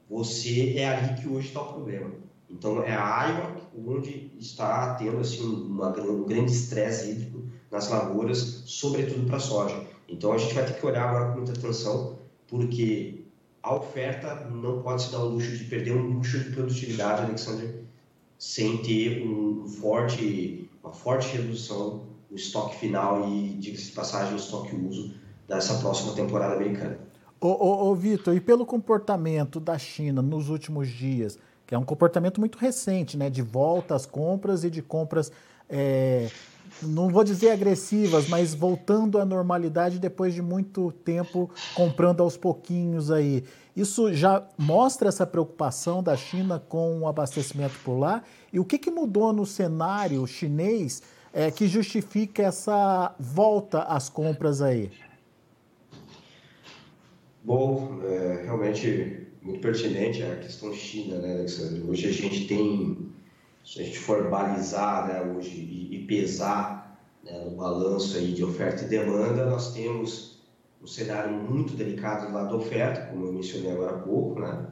você 0.09 0.75
é 0.77 0.87
ali 0.87 1.21
que 1.21 1.27
hoje 1.27 1.47
está 1.47 1.61
o 1.61 1.73
problema. 1.73 2.11
Então, 2.49 2.83
é 2.83 2.93
a 2.93 3.27
Iowa 3.27 3.59
onde 3.87 4.31
está 4.37 4.95
tendo 4.95 5.19
assim, 5.19 5.43
uma, 5.43 5.89
um 6.01 6.23
grande 6.23 6.51
estresse 6.51 7.11
hídrico 7.11 7.43
nas 7.71 7.89
lavouras, 7.89 8.63
sobretudo 8.65 9.27
para 9.27 9.37
a 9.37 9.39
soja. 9.39 9.81
Então, 10.07 10.33
a 10.33 10.37
gente 10.37 10.53
vai 10.53 10.65
ter 10.65 10.73
que 10.73 10.85
olhar 10.85 11.07
agora 11.07 11.31
com 11.31 11.37
muita 11.37 11.51
atenção, 11.51 12.17
porque 12.47 13.23
a 13.61 13.75
oferta 13.75 14.49
não 14.49 14.81
pode 14.81 15.03
se 15.03 15.11
dar 15.11 15.19
o 15.19 15.29
luxo 15.29 15.55
de 15.55 15.65
perder 15.65 15.93
um 15.93 16.13
luxo 16.13 16.39
de 16.39 16.51
produtividade, 16.51 17.23
Alexander, 17.23 17.83
sem 18.37 18.77
ter 18.77 19.25
um 19.27 19.67
forte, 19.67 20.69
uma 20.83 20.91
forte 20.91 21.37
redução 21.37 22.03
no 22.29 22.37
estoque 22.37 22.77
final 22.77 23.29
e, 23.29 23.49
diga-se 23.55 23.87
de 23.87 23.91
passagem, 23.91 24.35
estoque 24.35 24.75
uso 24.75 25.13
dessa 25.47 25.75
próxima 25.79 26.13
temporada 26.13 26.55
americana. 26.55 26.97
Ô, 27.41 27.47
ô, 27.47 27.89
ô 27.89 27.95
Vitor, 27.95 28.35
e 28.35 28.41
pelo 28.41 28.65
comportamento 28.65 29.59
da 29.59 29.77
China 29.77 30.21
nos 30.21 30.49
últimos 30.49 30.89
dias, 30.89 31.37
que 31.69 31.75
é 31.75 31.77
um 31.77 31.85
comportamento 31.85 32.39
muito 32.39 32.57
recente, 32.57 33.15
né, 33.15 33.29
de 33.29 33.43
volta 33.43 33.93
às 33.93 34.03
compras 34.03 34.63
e 34.63 34.71
de 34.71 34.81
compras 34.81 35.31
é, 35.69 36.27
não 36.81 37.09
vou 37.09 37.23
dizer 37.23 37.51
agressivas, 37.51 38.27
mas 38.27 38.55
voltando 38.55 39.19
à 39.19 39.23
normalidade 39.25 39.99
depois 39.99 40.33
de 40.33 40.41
muito 40.41 40.91
tempo 40.91 41.47
comprando 41.75 42.23
aos 42.23 42.35
pouquinhos 42.35 43.11
aí. 43.11 43.43
Isso 43.75 44.11
já 44.11 44.43
mostra 44.57 45.09
essa 45.09 45.27
preocupação 45.27 46.01
da 46.01 46.17
China 46.17 46.57
com 46.57 47.01
o 47.01 47.07
abastecimento 47.07 47.75
por 47.85 47.99
lá? 47.99 48.23
E 48.51 48.59
o 48.59 48.65
que, 48.65 48.79
que 48.79 48.89
mudou 48.89 49.31
no 49.31 49.45
cenário 49.45 50.25
chinês 50.25 51.03
é, 51.31 51.51
que 51.51 51.67
justifica 51.67 52.41
essa 52.41 53.13
volta 53.19 53.83
às 53.83 54.09
compras 54.09 54.59
aí? 54.59 54.91
Bom, 57.43 57.99
é, 58.03 58.41
realmente 58.45 59.28
muito 59.41 59.59
pertinente 59.59 60.23
a 60.23 60.35
questão 60.35 60.73
China, 60.73 61.17
né, 61.19 61.33
Alexandre? 61.33 61.81
Hoje 61.81 62.07
a 62.07 62.11
gente 62.11 62.47
tem 62.47 63.09
se 63.69 63.81
a 63.81 63.83
gente 63.83 63.99
for 63.99 64.29
balizar 64.29 65.07
né, 65.07 65.21
hoje 65.21 65.51
e, 65.51 65.95
e 65.95 66.05
pesar 66.05 66.99
né, 67.23 67.39
no 67.45 67.51
balanço 67.51 68.17
aí 68.17 68.33
de 68.33 68.43
oferta 68.43 68.83
e 68.83 68.87
demanda, 68.87 69.45
nós 69.45 69.73
temos 69.73 70.39
um 70.81 70.87
cenário 70.87 71.31
muito 71.31 71.75
delicado 71.75 72.27
do 72.27 72.33
lado 72.33 72.49
da 72.49 72.55
oferta, 72.55 73.07
como 73.07 73.27
eu 73.27 73.33
mencionei 73.33 73.71
agora 73.71 73.97
há 73.97 73.99
pouco, 73.99 74.39
né? 74.39 74.65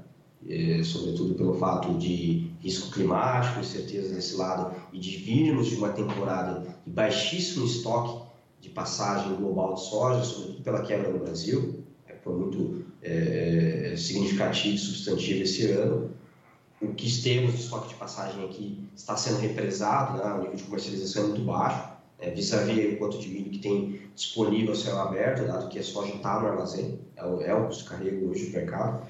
E, 0.43 0.83
sobretudo 0.83 1.35
pelo 1.35 1.53
fato 1.55 1.95
de 1.97 2.51
risco 2.59 2.91
climático, 2.91 3.59
incerteza 3.59 4.15
desse 4.15 4.35
lado, 4.35 4.75
e 4.91 4.99
de 4.99 5.17
virmos 5.17 5.67
de 5.67 5.75
uma 5.75 5.89
temporada 5.89 6.75
de 6.83 6.91
baixíssimo 6.91 7.65
estoque 7.65 8.25
de 8.61 8.69
passagem 8.69 9.35
global 9.35 9.75
de 9.75 9.81
soja, 9.81 10.23
sobretudo 10.23 10.63
pela 10.63 10.81
quebra 10.81 11.11
no 11.11 11.19
Brasil, 11.19 11.83
que 12.07 12.15
foi 12.23 12.33
muito 12.33 12.85
é, 13.01 13.93
significativo 13.97 14.75
e 14.75 14.77
substantivo 14.77 15.43
esse 15.43 15.71
ano, 15.71 16.11
o 16.81 16.93
que 16.93 17.21
temos 17.21 17.53
de 17.53 17.61
estoque 17.61 17.89
de 17.89 17.95
passagem 17.95 18.43
aqui 18.45 18.87
está 18.95 19.17
sendo 19.17 19.39
represado, 19.39 20.17
né? 20.17 20.31
o 20.33 20.41
nível 20.41 20.55
de 20.55 20.63
comercialização 20.63 21.23
é 21.23 21.27
muito 21.27 21.43
baixo, 21.43 21.89
é, 22.19 22.31
vis-à-vis 22.31 22.93
o 22.93 22.97
quanto 22.97 23.19
de 23.19 23.29
milho 23.29 23.51
que 23.51 23.59
tem 23.59 24.01
disponível 24.15 24.73
a 24.73 24.75
céu 24.75 24.99
aberto, 24.99 25.47
dado 25.47 25.69
que 25.69 25.79
a 25.79 25.83
soja 25.83 26.13
está 26.13 26.39
no 26.39 26.47
armazém, 26.47 26.99
é 27.15 27.25
o, 27.25 27.41
é 27.41 27.53
o 27.53 27.65
custo 27.67 27.85
carrego 27.85 28.29
hoje 28.29 28.47
do 28.47 28.51
mercado. 28.53 29.07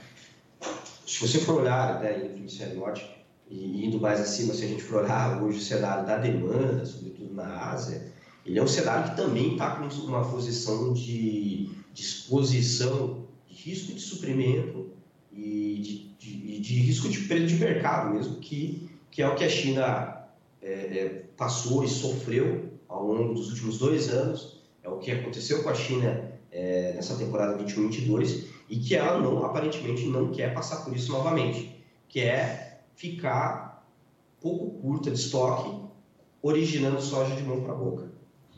se 1.06 1.26
você 1.26 1.40
for 1.40 1.62
olhar 1.62 2.02
né, 2.02 2.18
no 2.18 2.38
hemisfério 2.38 2.76
norte 2.76 3.10
e 3.50 3.86
indo 3.86 4.00
mais 4.00 4.20
acima, 4.20 4.54
se 4.54 4.66
a 4.66 4.68
gente 4.68 4.84
for 4.84 5.04
olhar 5.04 5.42
hoje 5.42 5.60
o 5.60 5.62
cenário 5.62 6.06
da 6.06 6.18
demanda, 6.18 6.86
sobretudo 6.86 7.34
na 7.34 7.72
Ásia, 7.72 8.12
ele 8.46 8.60
é 8.60 8.64
um 8.64 8.68
cenário 8.68 9.12
que 9.12 9.18
também 9.18 9.54
está 9.54 9.72
com 9.72 9.88
uma 10.06 10.24
posição 10.24 10.94
de 10.94 11.70
disposição 11.94 13.27
risco 13.64 13.94
de 13.94 14.00
suprimento 14.00 14.92
e 15.32 15.80
de, 15.82 16.28
de, 16.28 16.60
de 16.60 16.80
risco 16.80 17.10
de 17.10 17.22
perda 17.22 17.48
de 17.48 17.56
mercado 17.56 18.14
mesmo, 18.14 18.38
que, 18.38 18.90
que 19.12 19.22
é 19.22 19.28
o 19.28 19.36
que 19.36 19.44
a 19.44 19.50
China 19.50 20.28
é, 20.62 20.70
é, 20.70 21.24
passou 21.36 21.84
e 21.84 21.88
sofreu 21.88 22.72
ao 22.88 23.06
longo 23.06 23.34
dos 23.34 23.50
últimos 23.50 23.78
dois 23.80 24.10
anos, 24.10 24.62
é 24.84 24.90
o 24.90 24.98
que 24.98 25.12
aconteceu 25.12 25.64
com 25.64 25.70
a 25.70 25.76
China 25.76 26.32
é, 26.52 26.94
nessa 26.96 27.16
temporada 27.16 27.62
21-22 27.64 28.46
e 28.70 28.78
que 28.78 28.96
ela 28.96 29.20
não 29.20 29.46
aparentemente 29.46 30.06
não 30.06 30.32
quer 30.32 30.54
passar 30.54 30.84
por 30.84 30.96
isso 30.96 31.12
novamente, 31.12 31.76
que 32.08 32.22
é 32.22 32.80
ficar 32.96 33.86
pouco 34.40 34.82
curta 34.82 35.12
de 35.12 35.20
estoque, 35.20 35.84
originando 36.42 37.02
soja 37.02 37.36
de 37.36 37.44
mão 37.44 37.62
para 37.62 37.74
boca. 37.74 38.12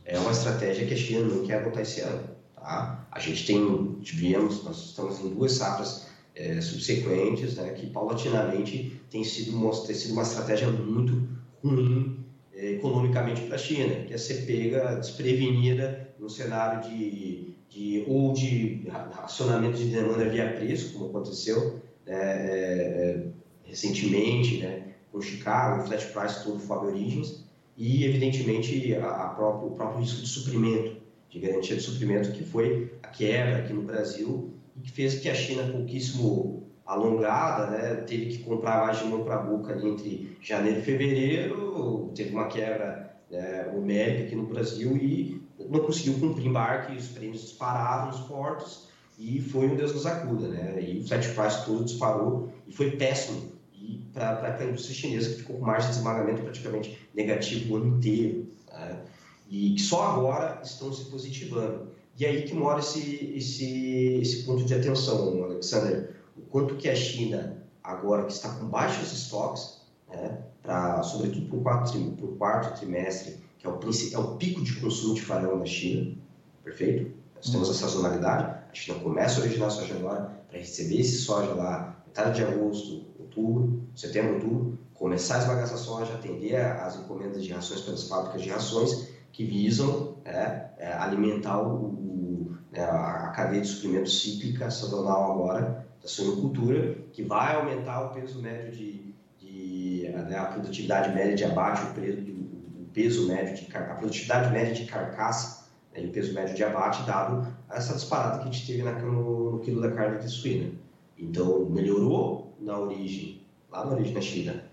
É 0.06 0.18
uma 0.20 0.32
estratégia 0.32 0.86
que 0.88 0.94
a 0.94 0.98
China 0.98 1.28
não 1.28 1.46
quer 1.46 1.62
adotar 1.62 1.82
esse 1.82 2.02
ano. 2.02 2.39
Tá? 2.70 3.04
A 3.12 3.20
gente 3.20 3.48
tem, 3.48 3.96
tivemos, 4.04 4.64
nós 4.64 4.78
estamos 4.90 5.20
em 5.22 5.30
duas 5.30 5.54
safras 5.54 6.06
é, 6.36 6.62
subsequentes, 6.62 7.56
né, 7.56 7.72
que 7.72 7.88
paulatinamente 7.88 9.02
tem 9.10 9.24
sido, 9.24 9.60
tem 9.88 9.96
sido 9.96 10.14
uma 10.14 10.22
estratégia 10.22 10.70
muito 10.70 11.28
ruim 11.64 12.24
é, 12.54 12.74
economicamente 12.74 13.42
para 13.42 13.56
a 13.56 13.58
China, 13.58 14.06
que 14.06 14.14
é 14.14 14.18
ser 14.20 14.46
pega 14.46 14.94
desprevenida 15.00 16.14
no 16.20 16.30
cenário 16.30 16.88
de, 16.88 17.56
de 17.72 18.04
ou 18.08 18.34
de 18.34 18.88
racionamento 19.14 19.76
de 19.76 19.86
demanda 19.86 20.30
via 20.30 20.54
preço, 20.54 20.94
como 20.94 21.10
aconteceu 21.10 21.82
né, 22.06 22.14
é, 22.14 23.24
recentemente 23.64 24.60
né, 24.60 24.94
com 25.12 25.20
Chicago, 25.20 25.82
o 25.82 25.88
flat 25.88 26.06
price 26.06 26.44
todo 26.44 26.60
Fab 26.60 26.86
Origins, 26.86 27.46
e 27.76 28.06
evidentemente 28.06 28.94
a, 28.94 29.08
a 29.08 29.30
próprio, 29.30 29.70
o 29.70 29.76
próprio 29.76 30.02
risco 30.02 30.22
de 30.22 30.28
suprimento, 30.28 30.99
de 31.30 31.40
garantia 31.40 31.76
de 31.76 31.82
suprimento, 31.82 32.32
que 32.32 32.44
foi 32.44 32.94
a 33.04 33.08
quebra 33.08 33.60
aqui 33.60 33.74
no 33.74 33.84
Brasil 33.84 34.52
e 34.76 34.82
que 34.82 34.92
fez 34.92 35.20
que 35.20 35.30
a 35.30 35.36
China 35.36 35.72
pouquíssimo 35.72 36.64
alongada, 36.86 37.68
né, 37.68 37.96
teve 38.08 38.26
que 38.26 38.44
comprar 38.44 38.86
mais 38.86 38.98
de 38.98 39.06
mão 39.06 39.24
para 39.24 39.38
boca 39.38 39.74
ali 39.74 39.90
entre 39.90 40.38
janeiro 40.42 40.80
e 40.80 40.82
fevereiro, 40.82 42.12
teve 42.16 42.32
uma 42.32 42.48
quebra 42.48 43.16
né, 43.30 43.72
homérica 43.76 44.24
aqui 44.24 44.36
no 44.36 44.48
Brasil 44.48 44.98
e 44.98 45.40
não 45.70 45.82
conseguiu 45.82 46.20
cumprir 46.20 46.48
embarque, 46.48 46.98
os 46.98 47.10
prêmios 47.10 47.42
dispararam 47.42 48.08
nos 48.08 48.22
portos 48.22 48.90
e 49.20 49.40
foi 49.40 49.68
um 49.68 49.76
Deus 49.76 49.94
nos 49.94 50.06
acuda, 50.06 50.48
né? 50.48 50.82
E 50.82 51.00
o 51.00 51.08
flat 51.08 51.30
price 51.30 51.66
todo 51.66 51.84
disparou 51.84 52.50
e 52.66 52.74
foi 52.74 52.92
péssimo 52.92 53.52
e 53.74 54.02
para 54.14 54.58
a 54.58 54.64
indústria 54.64 54.96
chinesa 54.96 55.30
que 55.30 55.36
ficou 55.42 55.58
com 55.58 55.66
margem 55.66 55.92
de 55.92 55.98
esmagamento 55.98 56.42
praticamente 56.42 56.98
negativo 57.14 57.74
o 57.74 57.78
ano 57.78 57.98
inteiro, 57.98 58.48
né? 58.72 59.02
E 59.50 59.74
que 59.74 59.82
só 59.82 60.04
agora 60.04 60.62
estão 60.64 60.94
se 60.94 61.06
positivando. 61.06 61.90
E 62.18 62.26
aí 62.26 62.44
que 62.44 62.54
mora 62.54 62.80
esse, 62.80 63.34
esse, 63.36 64.20
esse 64.22 64.44
ponto 64.44 64.64
de 64.64 64.74
atenção, 64.74 65.44
Alexander 65.44 66.20
o 66.38 66.42
quanto 66.50 66.76
que 66.76 66.90
a 66.90 66.96
China, 66.96 67.58
agora 67.84 68.26
que 68.26 68.32
está 68.32 68.50
com 68.50 68.66
baixos 68.66 69.12
estoques, 69.12 69.82
né, 70.08 70.44
pra, 70.62 71.04
sobretudo 71.04 71.48
para 71.48 71.58
o 71.58 71.62
quarto, 71.62 72.38
quarto, 72.38 72.80
trimestre, 72.80 73.38
que 73.58 73.68
é 73.68 73.70
o, 73.70 73.80
é 74.14 74.18
o 74.18 74.36
pico 74.36 74.64
de 74.64 74.80
consumo 74.80 75.16
de 75.16 75.22
farelo 75.22 75.60
na 75.60 75.66
China, 75.66 76.16
perfeito? 76.64 77.12
Nós 77.36 77.52
temos 77.52 77.70
a 77.70 77.74
sazonalidade, 77.74 78.64
a 78.72 78.74
China 78.74 79.00
começa 79.00 79.40
a 79.40 79.44
originar 79.44 79.70
soja 79.70 79.96
agora 79.96 80.40
para 80.50 80.60
receber 80.60 81.00
esse 81.00 81.18
soja 81.18 81.54
lá, 81.54 82.02
metade 82.06 82.36
de 82.36 82.44
agosto, 82.44 83.06
outubro, 83.20 83.82
setembro, 83.96 84.36
outubro, 84.36 84.80
começar 84.94 85.36
a 85.36 85.40
esmagar 85.40 85.64
essa 85.64 85.78
soja, 85.78 86.14
atender 86.14 86.56
às 86.56 86.98
encomendas 86.98 87.44
de 87.44 87.52
rações 87.52 87.82
pelas 87.82 88.08
fábricas 88.08 88.42
de 88.42 88.50
rações 88.50 89.09
que 89.32 89.44
visam 89.44 90.18
é, 90.26 90.70
é, 90.78 90.94
alimentar 90.94 91.62
o, 91.62 91.86
o, 91.86 92.58
né, 92.72 92.84
a 92.84 93.28
cadeia 93.36 93.62
de 93.62 93.68
suprimento 93.68 94.10
cíclica 94.10 94.70
sazonal 94.70 95.32
agora 95.32 95.88
da 96.02 96.08
suinocultura, 96.08 96.96
que 97.12 97.24
vai 97.24 97.56
aumentar 97.56 98.06
o 98.06 98.14
peso 98.14 98.42
médio 98.42 98.72
de, 98.72 99.16
de 99.38 100.10
né, 100.28 100.38
a 100.38 100.46
produtividade 100.46 101.14
média 101.14 101.36
de 101.36 101.46
abate, 101.46 101.84
o, 101.84 101.94
preço, 101.94 102.22
o 102.22 102.90
peso 102.94 103.28
médio 103.28 103.66
de 103.66 103.78
a 103.78 103.96
produtividade 103.96 104.52
média 104.52 104.74
de 104.74 104.86
carcaça 104.86 105.70
né, 105.94 106.04
e 106.04 106.08
o 106.08 106.12
peso 106.12 106.34
médio 106.34 106.56
de 106.56 106.64
abate, 106.64 107.04
dado 107.04 107.48
essa 107.70 107.94
disparada 107.94 108.40
que 108.40 108.50
a 108.50 108.52
gente 108.52 108.66
teve 108.66 108.84
na, 108.84 108.94
no, 108.94 109.52
no 109.52 109.60
quilo 109.60 109.82
da 109.82 109.92
carne 109.92 110.20
de 110.20 110.30
suína. 110.30 110.72
Então, 111.18 111.66
melhorou 111.70 112.56
na 112.60 112.80
origem, 112.80 113.42
lá 113.70 113.86
na 113.86 113.92
origem 113.92 114.14
da 114.14 114.22
China, 114.22 114.64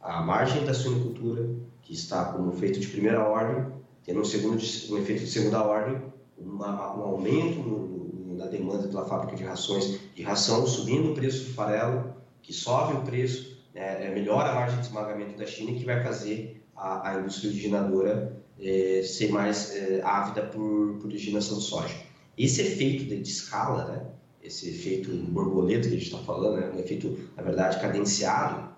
a 0.00 0.20
margem 0.20 0.64
da 0.66 0.74
suinocultura, 0.74 1.48
que 1.82 1.94
está 1.94 2.26
como 2.26 2.52
efeito 2.52 2.78
de 2.78 2.88
primeira 2.88 3.26
ordem, 3.26 3.72
tendo 4.04 4.20
um, 4.20 4.24
segundo, 4.24 4.54
um 4.54 4.98
efeito 4.98 5.24
de 5.24 5.30
segunda 5.30 5.62
ordem, 5.62 6.00
uma, 6.38 6.96
um 6.96 7.02
aumento 7.02 7.58
no, 7.60 8.36
da 8.36 8.46
demanda 8.46 8.88
pela 8.88 9.06
fábrica 9.06 9.36
de 9.36 9.44
rações 9.44 9.98
de 10.14 10.22
ração, 10.22 10.66
subindo 10.66 11.12
o 11.12 11.14
preço 11.14 11.44
do 11.44 11.54
farelo, 11.54 12.14
que 12.42 12.52
sobe 12.52 12.94
o 12.94 13.02
preço, 13.02 13.56
né, 13.74 14.06
é, 14.06 14.14
melhora 14.14 14.50
a 14.50 14.54
margem 14.54 14.78
de 14.78 14.86
esmagamento 14.86 15.38
da 15.38 15.46
China, 15.46 15.72
que 15.72 15.84
vai 15.84 16.02
fazer 16.02 16.62
a, 16.76 17.10
a 17.10 17.20
indústria 17.20 17.50
originadora 17.50 18.36
é, 18.60 19.02
ser 19.02 19.30
mais 19.30 19.74
é, 19.74 20.02
ávida 20.02 20.42
por, 20.42 20.98
por 21.00 21.06
originação 21.06 21.58
de 21.58 21.64
soja. 21.64 21.94
Esse 22.36 22.60
efeito 22.60 23.04
de, 23.04 23.20
de 23.20 23.28
escala, 23.28 23.86
né, 23.86 24.06
esse 24.42 24.68
efeito 24.68 25.10
borboleta 25.10 25.88
que 25.88 25.94
a 25.94 25.98
gente 25.98 26.12
está 26.12 26.18
falando, 26.18 26.60
né, 26.60 26.70
um 26.74 26.78
efeito, 26.78 27.18
na 27.36 27.42
verdade, 27.42 27.80
cadenciado, 27.80 28.74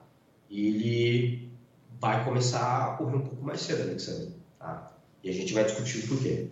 ele 0.48 1.50
vai 2.00 2.24
começar 2.24 2.84
a 2.84 2.94
ocorrer 2.94 3.16
um 3.16 3.22
pouco 3.22 3.44
mais 3.44 3.60
cedo, 3.60 3.82
Alexandre. 3.82 4.34
Tá? 4.58 4.95
E 5.26 5.30
a 5.30 5.32
gente 5.32 5.52
vai 5.52 5.64
discutir 5.64 6.04
o 6.04 6.08
porquê. 6.08 6.46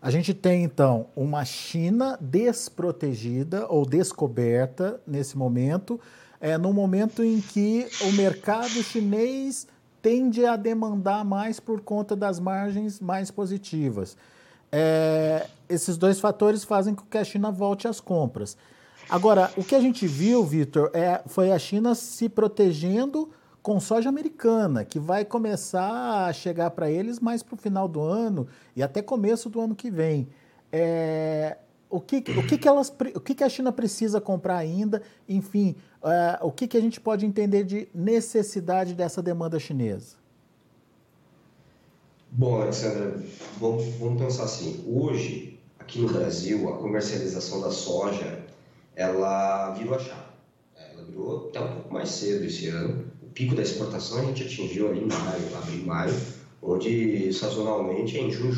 A 0.00 0.12
gente 0.12 0.32
tem 0.32 0.62
então 0.62 1.08
uma 1.16 1.44
China 1.44 2.16
desprotegida 2.20 3.66
ou 3.68 3.84
descoberta 3.84 5.00
nesse 5.04 5.36
momento, 5.36 5.98
é, 6.40 6.56
no 6.56 6.72
momento 6.72 7.24
em 7.24 7.40
que 7.40 7.84
o 8.02 8.12
mercado 8.12 8.80
chinês 8.84 9.66
tende 10.00 10.46
a 10.46 10.54
demandar 10.54 11.24
mais 11.24 11.58
por 11.58 11.80
conta 11.80 12.14
das 12.14 12.38
margens 12.38 13.00
mais 13.00 13.32
positivas. 13.32 14.16
É, 14.70 15.48
esses 15.68 15.96
dois 15.96 16.20
fatores 16.20 16.62
fazem 16.62 16.94
com 16.94 17.04
que 17.04 17.18
a 17.18 17.24
China 17.24 17.50
volte 17.50 17.88
às 17.88 18.00
compras. 18.00 18.56
Agora, 19.10 19.50
o 19.56 19.64
que 19.64 19.74
a 19.74 19.80
gente 19.80 20.06
viu, 20.06 20.44
Vitor, 20.44 20.92
é, 20.94 21.22
foi 21.26 21.50
a 21.50 21.58
China 21.58 21.92
se 21.96 22.28
protegendo 22.28 23.32
com 23.66 23.80
soja 23.80 24.08
americana, 24.08 24.84
que 24.84 24.96
vai 24.96 25.24
começar 25.24 26.28
a 26.28 26.32
chegar 26.32 26.70
para 26.70 26.88
eles 26.88 27.18
mais 27.18 27.42
para 27.42 27.56
o 27.56 27.58
final 27.58 27.88
do 27.88 28.00
ano 28.00 28.46
e 28.76 28.80
até 28.80 29.02
começo 29.02 29.50
do 29.50 29.60
ano 29.60 29.74
que 29.74 29.90
vem. 29.90 30.28
É, 30.70 31.56
o 31.90 32.00
que, 32.00 32.18
o 32.18 32.46
que, 32.46 32.58
que, 32.58 32.68
elas, 32.68 32.94
o 33.12 33.20
que, 33.20 33.34
que 33.34 33.42
a 33.42 33.48
China 33.48 33.72
precisa 33.72 34.20
comprar 34.20 34.58
ainda? 34.58 35.02
Enfim, 35.28 35.74
é, 36.00 36.38
o 36.42 36.52
que, 36.52 36.68
que 36.68 36.76
a 36.76 36.80
gente 36.80 37.00
pode 37.00 37.26
entender 37.26 37.64
de 37.64 37.88
necessidade 37.92 38.94
dessa 38.94 39.20
demanda 39.20 39.58
chinesa? 39.58 40.14
Bom, 42.30 42.62
Alexandra, 42.62 43.20
vamos, 43.58 43.84
vamos 43.96 44.22
pensar 44.22 44.44
assim. 44.44 44.84
Hoje, 44.86 45.58
aqui 45.80 46.00
no 46.00 46.12
Brasil, 46.12 46.72
a 46.72 46.78
comercialização 46.78 47.60
da 47.62 47.72
soja, 47.72 48.46
ela 48.94 49.72
virou 49.72 49.96
a 49.96 49.98
chave. 49.98 50.36
Ela 50.76 51.02
virou 51.02 51.48
até 51.48 51.60
um 51.60 51.72
pouco 51.74 51.92
mais 51.92 52.10
cedo 52.10 52.44
esse 52.44 52.68
ano 52.68 53.05
pico 53.36 53.54
da 53.54 53.62
exportação 53.62 54.18
a 54.18 54.24
gente 54.24 54.44
atingiu 54.44 54.88
ali 54.88 55.00
em 55.00 55.06
maio, 55.06 55.56
abril, 55.56 55.84
maio, 55.84 56.14
onde 56.62 57.32
sazonalmente 57.32 58.16
é 58.16 58.22
em 58.22 58.30
junho. 58.30 58.56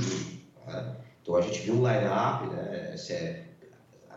Né? 0.66 0.96
Então 1.20 1.34
a 1.34 1.40
gente 1.42 1.60
viu 1.62 1.74
um 1.74 1.78
line-up 1.78 2.46
né, 2.46 2.96
se 2.96 3.12
é, 3.12 3.44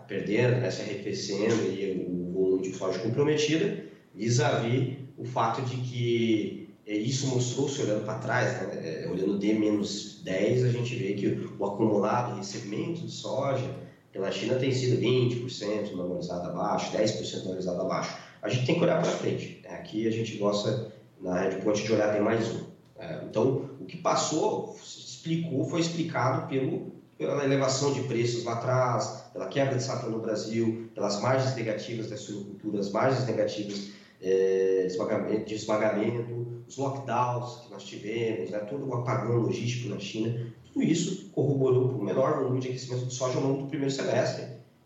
perdendo, 0.08 0.62
né, 0.62 0.70
se 0.70 0.82
arrefecendo 0.82 1.63
e 1.65 2.06
o 2.08 2.32
volume 2.32 2.62
de 2.62 2.77
soja 2.77 3.00
comprometida, 3.00 3.86
vis-à-vis 4.13 4.98
o 5.18 5.25
fato 5.25 5.63
de 5.63 5.77
que 5.77 6.70
é, 6.86 6.96
isso 6.96 7.27
mostrou-se 7.27 7.82
olhando 7.82 8.06
para 8.06 8.20
trás, 8.20 8.62
né, 8.62 9.03
é, 9.03 9.10
olhando 9.10 9.39
D 9.39 9.53
menos 9.53 10.22
10, 10.24 10.65
a 10.65 10.72
gente 10.72 10.96
vê 10.96 11.13
que 11.13 11.50
o 11.58 11.65
acumulado 11.65 12.38
recebimento 12.38 13.01
de 13.01 13.12
soja 13.12 13.68
pela 14.12 14.32
China 14.32 14.56
tem 14.56 14.72
sido 14.72 15.01
20% 15.01 15.94
normalizado 15.94 16.50
abaixo, 16.50 16.96
10% 16.96 17.46
normalizado 17.46 17.82
abaixo 17.82 18.30
a 18.41 18.50
gente 18.50 18.65
tem 18.65 18.75
que 18.75 18.83
olhar 18.83 19.01
para 19.01 19.12
frente. 19.12 19.62
Né? 19.63 19.69
Aqui 19.75 20.07
a 20.07 20.12
gente 20.12 20.38
gosta, 20.38 20.91
na 21.19 21.39
Red 21.39 21.57
Point, 21.57 21.83
de 21.83 21.93
olhar 21.93 22.12
bem 22.12 22.21
mais 22.21 22.50
um. 22.50 22.65
É, 22.98 23.24
então, 23.27 23.69
o 23.79 23.86
que 23.86 23.98
passou, 23.98 24.75
explicou, 24.83 25.65
foi 25.65 25.81
explicado 25.81 26.48
pelo, 26.48 26.91
pela 27.17 27.43
elevação 27.43 27.93
de 27.93 28.01
preços 28.01 28.43
lá 28.43 28.53
atrás, 28.53 29.25
pela 29.33 29.48
quebra 29.48 29.75
de 29.75 29.83
safra 29.83 30.10
no 30.10 30.19
Brasil, 30.19 30.89
pelas 30.93 31.21
margens 31.21 31.55
negativas 31.55 32.10
da 32.10 32.17
suinocultura, 32.17 32.79
as 32.79 32.91
margens 32.91 33.25
negativas 33.25 33.91
é, 34.21 34.86
esmagamento, 34.86 35.45
de 35.45 35.55
esmagamento, 35.55 36.63
os 36.67 36.77
lockdowns 36.77 37.65
que 37.65 37.71
nós 37.71 37.83
tivemos, 37.83 38.51
né, 38.51 38.60
todo 38.60 38.88
o 38.88 38.93
apagão 38.93 39.38
logístico 39.38 39.89
na 39.89 40.00
China, 40.00 40.53
tudo 40.71 40.83
isso 40.83 41.29
corroborou 41.31 41.89
para 41.89 41.98
o 41.98 42.03
menor 42.03 42.38
volume 42.38 42.60
de 42.60 42.69
aquecimento 42.69 43.05
de 43.05 43.13
soja 43.13 43.38
ao 43.38 43.43
longo 43.43 43.63
do 43.63 43.67
primeiro 43.67 43.93
semestre, 43.93 44.45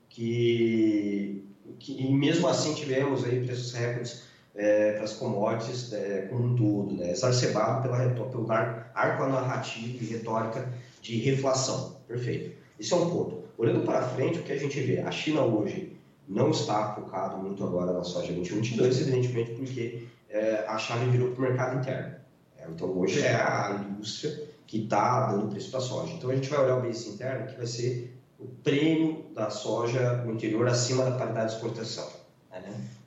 que 0.09 1.44
que, 1.79 2.01
e 2.01 2.13
mesmo 2.13 2.47
assim 2.47 2.73
tivemos 2.73 3.23
aí 3.23 3.45
preços 3.45 3.73
recordes 3.73 4.23
é, 4.55 4.93
para 4.93 5.03
as 5.03 5.13
commodities 5.13 5.91
é, 5.93 6.27
como 6.29 6.45
um 6.45 6.55
todo, 6.55 6.95
né? 6.95 7.11
exacerbado 7.11 7.81
pela, 7.81 8.09
pelo 8.09 8.47
arco 8.51 9.25
narrativo 9.27 10.03
e 10.03 10.07
retórica 10.07 10.71
de 11.01 11.17
reflação. 11.17 11.97
Perfeito. 12.07 12.55
Esse 12.79 12.93
é 12.93 12.95
um 12.95 13.09
ponto. 13.09 13.43
Olhando 13.57 13.85
para 13.85 14.01
frente, 14.01 14.39
o 14.39 14.43
que 14.43 14.51
a 14.51 14.57
gente 14.57 14.79
vê? 14.81 14.99
A 14.99 15.11
China 15.11 15.41
hoje 15.41 15.95
não 16.27 16.51
está 16.51 16.93
focado 16.93 17.37
muito 17.37 17.63
agora 17.63 17.93
na 17.93 18.03
soja 18.03 18.33
2022, 18.33 19.01
evidentemente 19.01 19.51
porque 19.51 20.07
é, 20.29 20.65
a 20.67 20.77
chave 20.77 21.09
virou 21.09 21.31
para 21.31 21.39
o 21.39 21.47
mercado 21.47 21.79
interno. 21.79 22.15
É, 22.57 22.67
então, 22.69 22.97
hoje 22.97 23.21
é 23.21 23.35
a 23.35 23.85
indústria 23.89 24.49
que 24.67 24.83
está 24.83 25.27
dando 25.31 25.49
preço 25.49 25.69
para 25.69 25.79
a 25.79 25.83
soja. 25.83 26.13
Então, 26.13 26.29
a 26.29 26.35
gente 26.35 26.49
vai 26.49 26.65
olhar 26.65 26.77
o 26.77 26.81
base 26.81 27.09
interno, 27.09 27.47
que 27.47 27.55
vai 27.55 27.67
ser 27.67 28.14
o 28.45 28.47
prêmio 28.63 29.25
da 29.33 29.49
soja 29.49 30.17
no 30.23 30.33
interior 30.33 30.67
acima 30.67 31.03
da 31.03 31.11
paridade 31.11 31.49
de 31.49 31.55
exportação. 31.55 32.07
Né? 32.51 32.61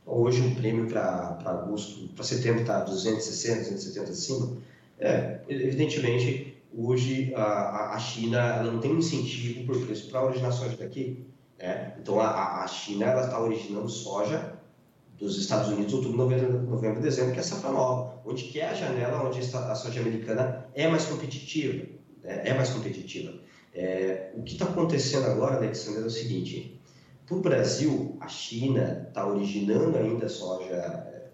Hoje, 0.05 0.41
o 0.41 0.55
prêmio 0.57 0.87
para 0.87 1.39
agosto, 1.45 2.09
para 2.09 2.25
setembro 2.25 2.63
está 2.63 2.81
260, 2.81 3.71
270 3.71 4.11
acima. 4.11 4.57
É, 4.99 5.41
evidentemente, 5.49 6.57
hoje 6.77 7.33
a, 7.37 7.95
a 7.95 7.99
China 7.99 8.63
não 8.65 8.81
tem 8.81 8.93
incentivo 8.93 9.65
por 9.65 9.81
preço 9.87 10.11
para 10.11 10.25
originar 10.25 10.51
soja 10.51 10.77
daqui. 10.77 11.25
Né? 11.59 11.95
Então, 12.01 12.19
a, 12.21 12.65
a 12.65 12.67
China 12.67 13.21
está 13.21 13.41
originando 13.41 13.89
soja 13.89 14.59
dos 15.17 15.39
Estados 15.39 15.69
Unidos, 15.69 15.95
outubro, 15.95 16.17
novembro, 16.17 16.63
novembro 16.63 17.01
dezembro, 17.01 17.33
que 17.33 17.41
é 17.41 17.43
safra 17.43 17.71
nova, 17.71 18.21
onde 18.25 18.45
que 18.45 18.61
é 18.61 18.69
a 18.69 18.75
janela 18.75 19.29
onde 19.29 19.41
a 19.41 19.75
soja 19.75 20.01
americana 20.01 20.67
é 20.75 20.89
mais 20.89 21.05
competitiva, 21.07 21.87
né? 22.23 22.43
é 22.45 22.55
mais 22.55 22.71
competitiva. 22.71 23.35
É, 23.75 24.31
o 24.35 24.43
que 24.43 24.55
está 24.55 24.65
acontecendo 24.65 25.27
agora, 25.27 25.57
Alexandre, 25.57 26.03
é 26.03 26.07
o 26.07 26.11
seguinte, 26.11 26.81
para 27.27 27.37
o 27.37 27.41
Brasil, 27.41 28.17
a 28.21 28.29
China 28.29 29.07
está 29.09 29.27
originando 29.27 29.99
ainda 29.99 30.29
soja 30.29 30.75
é, 30.75 31.27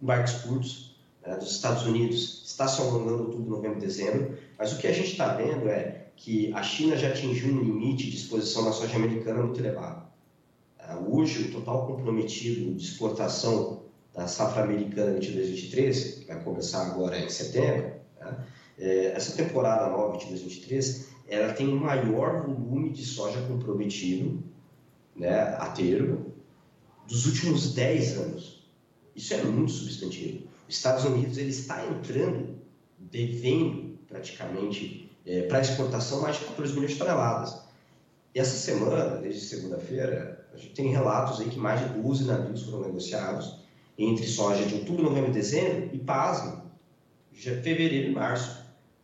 em 0.00 0.06
barcos 0.06 0.34
curtos, 0.34 0.96
né, 1.26 1.36
dos 1.36 1.50
Estados 1.50 1.84
Unidos 1.86 2.42
está 2.46 2.66
se 2.66 2.80
alongando 2.80 3.24
outubro, 3.24 3.50
novembro, 3.50 3.80
dezembro, 3.80 4.38
mas 4.58 4.72
o 4.72 4.78
que 4.78 4.86
a 4.86 4.92
gente 4.92 5.10
está 5.12 5.34
vendo 5.34 5.68
é 5.68 6.06
que 6.16 6.52
a 6.52 6.62
China 6.62 6.96
já 6.96 7.08
atingiu 7.08 7.54
um 7.54 7.60
limite 7.60 8.10
de 8.10 8.16
exposição 8.16 8.64
na 8.64 8.72
soja 8.72 8.96
americana 8.96 9.42
muito 9.42 9.58
elevado. 9.58 10.06
Ah, 10.78 10.98
hoje, 10.98 11.48
o 11.48 11.52
total 11.52 11.86
comprometido 11.86 12.74
de 12.74 12.84
exportação 12.84 13.82
da 14.14 14.26
safra 14.26 14.64
americana 14.64 15.18
22-23, 15.18 16.20
que 16.20 16.24
vai 16.26 16.42
começar 16.42 16.86
agora 16.86 17.18
em 17.18 17.28
setembro, 17.28 17.92
né? 18.20 18.46
é, 18.78 19.12
essa 19.14 19.36
temporada 19.36 19.88
nova 19.88 20.18
22-23, 20.18 21.06
ela 21.30 21.52
tem 21.52 21.68
o 21.68 21.76
maior 21.76 22.46
volume 22.46 22.90
de 22.90 23.04
soja 23.04 23.40
comprometido 23.42 24.42
né, 25.14 25.40
a 25.58 25.66
termo 25.66 26.34
dos 27.06 27.24
últimos 27.26 27.72
10 27.72 28.18
anos. 28.18 28.68
Isso 29.14 29.32
é 29.34 29.42
muito 29.42 29.70
substantivo. 29.70 30.48
Os 30.68 30.76
Estados 30.76 31.04
Unidos 31.04 31.38
ele 31.38 31.50
está 31.50 31.86
entrando 31.86 32.58
devendo 32.98 33.98
praticamente 34.08 35.10
é, 35.24 35.42
para 35.42 35.60
exportação 35.60 36.20
mais 36.20 36.38
de 36.38 36.44
14 36.46 36.74
milhões 36.74 36.92
de 36.92 36.98
toneladas. 36.98 37.60
E 38.34 38.38
essa 38.38 38.56
semana, 38.56 39.16
desde 39.16 39.40
segunda-feira, 39.40 40.48
a 40.52 40.56
gente 40.56 40.74
tem 40.74 40.90
relatos 40.90 41.40
aí 41.40 41.48
que 41.48 41.58
mais 41.58 41.80
de 41.80 42.00
12 42.00 42.24
navios 42.24 42.62
foram 42.62 42.82
negociados 42.82 43.56
entre 43.98 44.26
soja 44.26 44.64
de 44.64 44.74
outubro, 44.74 45.02
novembro 45.02 45.30
e 45.30 45.34
dezembro, 45.34 45.90
e 45.92 45.98
pasme, 45.98 46.58
fevereiro 47.32 48.10
e 48.10 48.12
março. 48.12 48.59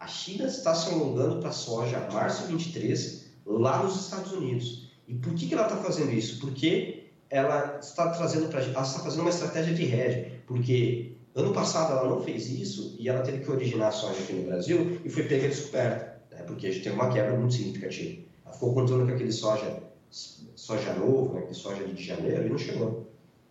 A 0.07 0.09
China 0.09 0.47
está 0.47 0.73
se 0.73 0.89
alongando 0.89 1.41
para 1.41 1.49
a 1.49 1.53
soja 1.53 1.99
março 2.13 2.47
23, 2.47 3.25
lá 3.45 3.83
nos 3.83 4.05
Estados 4.05 4.31
Unidos. 4.31 4.89
E 5.09 5.15
por 5.17 5.35
que, 5.35 5.49
que 5.49 5.55
ela 5.55 5.65
está 5.65 5.79
fazendo 5.79 6.13
isso? 6.13 6.39
Porque 6.39 7.09
ela 7.29 7.81
está 7.83 8.11
trazendo 8.11 8.47
para 8.47 8.61
ela 8.61 8.83
está 8.83 9.01
fazendo 9.01 9.23
uma 9.23 9.31
estratégia 9.31 9.75
de 9.75 9.83
hedge, 9.83 10.31
porque 10.47 11.17
ano 11.35 11.53
passado 11.53 11.91
ela 11.91 12.09
não 12.09 12.23
fez 12.23 12.49
isso 12.49 12.95
e 13.01 13.09
ela 13.09 13.21
teve 13.23 13.41
que 13.41 13.51
originar 13.51 13.89
a 13.89 13.91
soja 13.91 14.21
aqui 14.21 14.35
no 14.35 14.45
Brasil 14.45 15.01
e 15.05 15.11
foi 15.11 15.25
pega 15.25 15.49
descoberta, 15.49 16.23
né? 16.31 16.45
porque 16.47 16.69
a 16.69 16.71
gente 16.71 16.85
teve 16.85 16.95
uma 16.95 17.13
quebra 17.13 17.37
muito 17.37 17.55
significativa. 17.55 18.23
Ela 18.45 18.55
ficou 18.55 18.75
contando 18.75 19.09
com 19.09 19.13
aquele 19.13 19.33
soja 19.33 19.83
soja 20.55 20.93
novo, 20.93 21.35
né, 21.35 21.47
que 21.49 21.55
soja 21.55 21.83
de 21.83 22.01
janeiro, 22.01 22.47
e 22.47 22.49
não 22.49 22.59
chegou. 22.59 23.11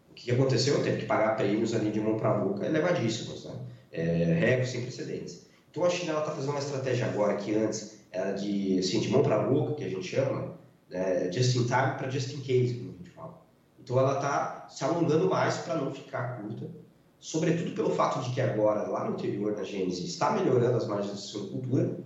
O 0.10 0.14
que 0.14 0.32
aconteceu? 0.32 0.82
Teve 0.82 1.02
que 1.02 1.06
pagar 1.06 1.36
prêmios 1.36 1.74
ali 1.74 1.92
de 1.92 2.00
mão 2.00 2.16
para 2.16 2.34
boca 2.36 2.66
elevadíssimos, 2.66 3.44
né? 3.44 3.52
É, 3.92 4.64
sem 4.64 4.84
precedentes. 4.84 5.46
Então 5.76 5.86
a 5.86 5.90
China 5.90 6.20
está 6.20 6.32
fazendo 6.32 6.52
uma 6.52 6.60
estratégia 6.60 7.06
agora 7.06 7.36
que 7.36 7.54
antes 7.54 8.00
era 8.10 8.32
de, 8.32 8.80
assim, 8.80 9.02
de 9.02 9.10
mão 9.10 9.22
para 9.22 9.40
boca, 9.40 9.74
que 9.74 9.84
a 9.84 9.90
gente 9.90 10.08
chama, 10.08 10.58
né, 10.90 11.30
just 11.30 11.54
in 11.58 11.66
time 11.66 11.98
para 11.98 12.10
just 12.10 12.34
in 12.34 12.40
case, 12.40 12.76
como 12.76 12.92
a 12.92 12.94
gente 12.94 13.10
fala. 13.10 13.42
Então 13.78 14.00
ela 14.00 14.14
está 14.14 14.68
se 14.70 14.86
alongando 14.86 15.30
mais 15.30 15.58
para 15.58 15.76
não 15.76 15.94
ficar 15.94 16.40
curta, 16.40 16.70
sobretudo 17.20 17.72
pelo 17.76 17.90
fato 17.90 18.22
de 18.22 18.34
que 18.34 18.40
agora, 18.40 18.88
lá 18.88 19.04
no 19.04 19.16
interior 19.16 19.54
da 19.54 19.66
Gênese, 19.66 20.06
está 20.06 20.32
melhorando 20.32 20.78
as 20.78 20.88
margens 20.88 21.14
de 21.14 21.22
suinocultura, 21.24 21.98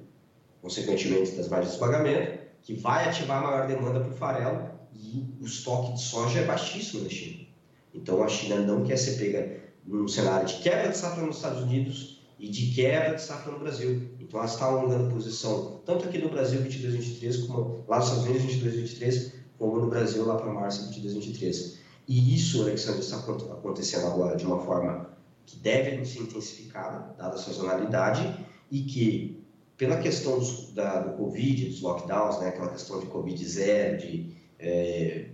consequentemente 0.64 1.34
das 1.34 1.48
margens 1.48 1.74
de 1.74 1.80
pagamento, 1.80 2.40
que 2.64 2.74
vai 2.74 3.08
ativar 3.08 3.44
maior 3.44 3.68
demanda 3.68 4.00
para 4.00 4.10
o 4.10 4.16
farelo 4.16 4.68
e 4.96 5.32
o 5.40 5.46
estoque 5.46 5.94
de 5.94 6.02
soja 6.02 6.40
é 6.40 6.46
baixíssimo 6.46 7.04
na 7.04 7.10
China. 7.10 7.46
Então 7.94 8.24
a 8.24 8.28
China 8.28 8.62
não 8.62 8.84
quer 8.84 8.98
ser 8.98 9.20
pega 9.20 9.60
num 9.86 10.08
cenário 10.08 10.48
de 10.48 10.56
quebra 10.56 10.90
de 10.90 10.98
safra 10.98 11.24
nos 11.24 11.36
Estados 11.36 11.62
Unidos 11.62 12.19
e 12.40 12.48
de 12.48 12.74
quebra 12.74 13.16
de 13.16 13.22
safra 13.22 13.52
no 13.52 13.60
Brasil. 13.60 14.10
Então 14.20 14.40
ela 14.40 14.50
está 14.50 14.66
alongando 14.66 15.14
posição 15.14 15.82
tanto 15.86 16.06
aqui 16.06 16.18
no 16.18 16.30
Brasil 16.30 16.62
22 16.62 16.94
23 16.96 17.38
como 17.44 17.84
lá 17.88 17.98
nos 17.98 18.08
Estados 18.08 18.26
Unidos 18.26 18.44
22 18.44 18.76
23 18.76 19.34
como 19.58 19.80
no 19.80 19.88
Brasil 19.88 20.26
lá 20.26 20.36
para 20.36 20.52
março 20.52 20.86
22 20.88 21.14
23. 21.26 21.80
E 22.08 22.36
isso, 22.36 22.62
Alexandre, 22.62 23.02
está 23.02 23.18
acontecendo 23.18 24.08
agora 24.08 24.36
de 24.36 24.46
uma 24.46 24.60
forma 24.60 25.10
que 25.46 25.58
deve 25.58 26.04
ser 26.06 26.22
intensificada, 26.22 27.14
dada 27.18 27.36
a 27.36 27.38
sazonalidade, 27.38 28.34
e 28.72 28.82
que 28.82 29.44
pela 29.78 29.98
questão 29.98 30.40
do, 30.40 30.72
da, 30.72 31.02
do 31.02 31.18
Covid, 31.18 31.66
dos 31.66 31.82
lockdowns, 31.82 32.40
né, 32.40 32.50
aquela 32.50 32.70
questão 32.70 33.00
de 33.00 33.06
Covid 33.08 33.46
zero, 33.46 33.98
de, 33.98 34.32
é, 34.58 35.26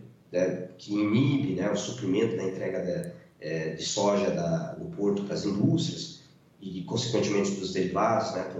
que 0.78 0.94
inibe 0.94 1.56
né, 1.56 1.72
o 1.72 1.78
suprimento 1.78 2.36
da 2.36 2.44
entrega 2.44 2.82
de, 2.82 3.12
é, 3.40 3.70
de 3.70 3.84
soja 3.84 4.32
da, 4.32 4.74
do 4.74 4.86
porto 4.96 5.24
para 5.24 5.34
as 5.34 5.46
indústrias 5.46 6.25
e, 6.66 6.82
consequentemente, 6.84 7.52
dos 7.52 7.74
derivados 7.74 8.34
né, 8.34 8.52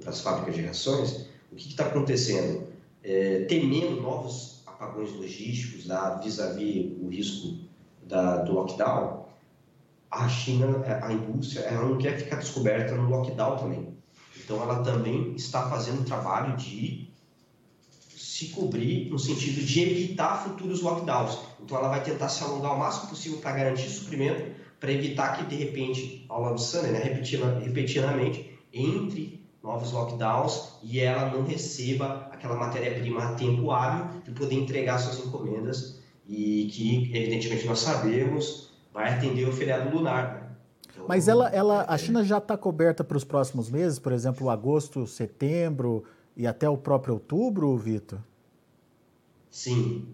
para 0.00 0.10
as 0.10 0.20
fábricas 0.20 0.54
de 0.54 0.62
rações, 0.62 1.26
o 1.50 1.56
que 1.56 1.68
está 1.68 1.86
acontecendo? 1.86 2.66
É, 3.02 3.44
temendo 3.44 4.02
novos 4.02 4.62
apagões 4.66 5.12
logísticos 5.12 5.84
vis-à-vis 5.84 6.38
-vis 6.38 6.96
o 7.00 7.08
risco 7.08 7.58
da, 8.02 8.42
do 8.42 8.52
lockdown, 8.52 9.26
a 10.10 10.28
China, 10.28 10.82
a 11.02 11.12
indústria, 11.12 11.60
ela 11.60 11.88
não 11.88 11.98
quer 11.98 12.18
ficar 12.18 12.36
descoberta 12.36 12.94
no 12.94 13.08
lockdown 13.08 13.56
também. 13.56 13.96
Então, 14.36 14.62
ela 14.62 14.82
também 14.82 15.34
está 15.34 15.68
fazendo 15.70 16.02
um 16.02 16.04
trabalho 16.04 16.56
de 16.56 17.08
se 18.16 18.48
cobrir 18.48 19.08
no 19.10 19.18
sentido 19.18 19.64
de 19.64 19.80
evitar 19.80 20.44
futuros 20.44 20.82
lockdowns. 20.82 21.38
Então, 21.60 21.78
ela 21.78 21.88
vai 21.88 22.02
tentar 22.02 22.28
se 22.28 22.44
alongar 22.44 22.74
o 22.74 22.78
máximo 22.78 23.08
possível 23.08 23.38
para 23.38 23.52
garantir 23.52 23.88
suprimento, 23.88 24.65
para 24.78 24.92
evitar 24.92 25.36
que, 25.36 25.44
de 25.44 25.56
repente, 25.56 26.24
ao 26.28 26.42
longo 26.42 26.54
do 26.54 26.60
Sunday, 26.60 26.92
né, 26.92 26.98
repetidamente, 27.62 28.58
entre 28.72 29.46
novos 29.62 29.90
lockdowns 29.90 30.78
e 30.82 31.00
ela 31.00 31.30
não 31.30 31.44
receba 31.44 32.28
aquela 32.30 32.54
matéria-prima 32.54 33.24
a 33.24 33.34
tempo 33.34 33.70
hábil 33.70 34.20
de 34.22 34.30
poder 34.30 34.54
entregar 34.54 34.98
suas 34.98 35.26
encomendas 35.26 36.00
e 36.28 36.68
que, 36.72 37.10
evidentemente, 37.16 37.66
nós 37.66 37.80
sabemos, 37.80 38.72
vai 38.92 39.14
atender 39.14 39.48
o 39.48 39.52
feriado 39.52 39.94
lunar. 39.94 40.34
Né? 40.96 41.04
Mas 41.08 41.28
ela, 41.28 41.48
ela, 41.50 41.84
a 41.88 41.98
China 41.98 42.24
já 42.24 42.38
está 42.38 42.56
coberta 42.56 43.02
para 43.02 43.16
os 43.16 43.24
próximos 43.24 43.70
meses, 43.70 43.98
por 43.98 44.12
exemplo, 44.12 44.50
agosto, 44.50 45.06
setembro 45.06 46.04
e 46.36 46.46
até 46.46 46.68
o 46.68 46.76
próprio 46.76 47.14
outubro, 47.14 47.76
Vitor? 47.76 48.20
Sim, 49.50 50.06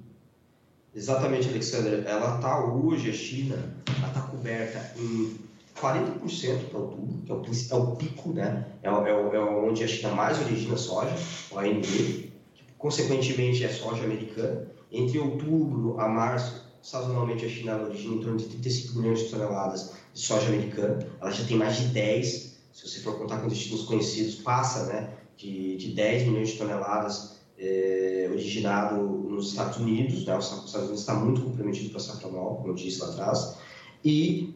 exatamente, 0.94 1.48
Alexandre. 1.48 2.02
Ela 2.06 2.36
está 2.36 2.64
hoje, 2.64 3.10
a 3.10 3.12
China, 3.12 3.56
ela 3.98 4.08
está 4.08 4.20
coberta 4.22 4.92
em 4.98 5.36
40% 5.80 6.68
para 6.68 6.78
outubro, 6.78 7.22
que 7.24 7.32
é 7.32 7.34
o, 7.34 7.78
é 7.78 7.82
o 7.82 7.96
pico, 7.96 8.32
né? 8.32 8.66
É, 8.82 8.88
é, 8.88 8.90
é, 8.90 9.40
onde 9.40 9.82
a 9.82 9.88
China 9.88 10.14
mais 10.14 10.40
origina 10.40 10.76
soja, 10.76 11.14
o 11.50 11.58
ANB, 11.58 11.82
que 11.82 12.64
consequentemente 12.78 13.64
é 13.64 13.68
soja 13.68 14.04
americana. 14.04 14.68
Entre 14.90 15.18
outubro 15.18 15.98
a 15.98 16.08
março, 16.08 16.70
sazonalmente 16.82 17.46
a 17.46 17.48
China 17.48 17.82
origina 17.82 18.16
em 18.16 18.20
torno 18.20 18.36
de 18.36 18.46
35 18.46 18.98
milhões 18.98 19.20
de 19.20 19.30
toneladas 19.30 19.92
de 20.12 20.20
soja 20.20 20.48
americana. 20.48 21.06
Ela 21.20 21.30
já 21.30 21.44
tem 21.44 21.56
mais 21.56 21.76
de 21.76 21.86
10, 21.86 22.58
se 22.72 22.88
você 22.88 23.00
for 23.00 23.18
contar 23.18 23.38
com 23.38 23.48
destinos 23.48 23.84
conhecidos, 23.84 24.36
passa 24.36 24.86
né, 24.86 25.10
de, 25.36 25.76
de 25.76 25.92
10 25.92 26.28
milhões 26.28 26.50
de 26.50 26.58
toneladas 26.58 27.40
é, 27.58 28.28
originado 28.30 29.21
nos 29.32 29.50
Estados 29.50 29.78
Unidos. 29.78 30.24
Né? 30.24 30.36
Os 30.36 30.46
Estados 30.46 30.74
Unidos 30.74 31.00
está 31.00 31.14
muito 31.14 31.42
comprometido 31.42 31.90
com 31.90 31.96
a 31.96 32.00
safra 32.00 32.30
nova, 32.30 32.56
como 32.56 32.68
eu 32.68 32.74
disse 32.74 33.00
lá 33.00 33.08
atrás. 33.08 33.58
E, 34.04 34.54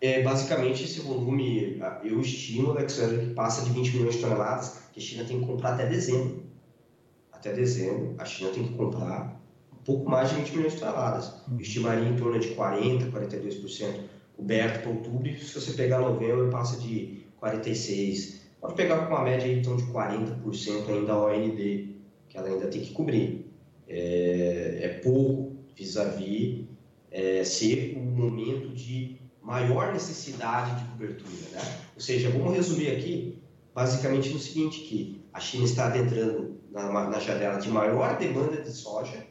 é, 0.00 0.22
basicamente, 0.22 0.84
esse 0.84 1.00
volume, 1.00 1.80
eu 2.04 2.20
estimo, 2.20 2.70
Alexandre, 2.70 3.26
que 3.26 3.34
passa 3.34 3.64
de 3.64 3.70
20 3.70 3.96
milhões 3.96 4.14
de 4.16 4.20
toneladas, 4.20 4.78
que 4.92 5.00
a 5.00 5.02
China 5.02 5.24
tem 5.24 5.40
que 5.40 5.46
comprar 5.46 5.74
até 5.74 5.86
dezembro. 5.86 6.42
Até 7.32 7.52
dezembro, 7.52 8.14
a 8.18 8.24
China 8.24 8.50
tem 8.50 8.64
que 8.64 8.74
comprar 8.74 9.40
um 9.72 9.84
pouco 9.84 10.08
mais 10.08 10.30
de 10.30 10.36
20 10.36 10.50
milhões 10.50 10.72
de 10.74 10.80
toneladas. 10.80 11.34
Eu 11.50 11.60
estimaria 11.60 12.08
em 12.08 12.16
torno 12.16 12.38
de 12.38 12.54
40%, 12.54 13.10
42% 13.10 14.00
coberto 14.36 14.82
para 14.82 14.90
outubro, 14.90 15.28
e 15.28 15.38
se 15.38 15.60
você 15.60 15.72
pegar 15.72 16.00
novembro, 16.00 16.50
passa 16.50 16.80
de 16.80 17.24
46%. 17.40 18.42
Pode 18.60 18.74
pegar 18.74 19.06
com 19.06 19.14
uma 19.14 19.24
média 19.24 19.52
então, 19.52 19.76
de 19.76 19.82
40% 19.84 20.88
ainda 20.88 21.12
a 21.12 21.26
OND, 21.26 21.96
que 22.28 22.38
ela 22.38 22.48
ainda 22.48 22.68
tem 22.68 22.80
que 22.80 22.92
cobrir. 22.92 23.41
É, 23.94 24.78
é 24.84 24.88
pouco 25.04 25.54
vis-à-vis 25.76 26.64
é, 27.10 27.44
ser 27.44 27.94
um 27.98 28.04
momento 28.04 28.70
de 28.70 29.20
maior 29.42 29.92
necessidade 29.92 30.82
de 30.82 30.90
cobertura. 30.90 31.50
Né? 31.52 31.78
Ou 31.94 32.00
seja, 32.00 32.30
vamos 32.30 32.54
resumir 32.54 32.90
aqui, 32.90 33.38
basicamente 33.74 34.30
no 34.30 34.38
seguinte, 34.38 34.80
que 34.80 35.22
a 35.30 35.38
China 35.40 35.64
está 35.64 35.86
adentrando 35.86 36.58
na, 36.70 37.10
na 37.10 37.18
janela 37.18 37.58
de 37.58 37.68
maior 37.68 38.16
demanda 38.16 38.62
de 38.62 38.70
soja, 38.70 39.26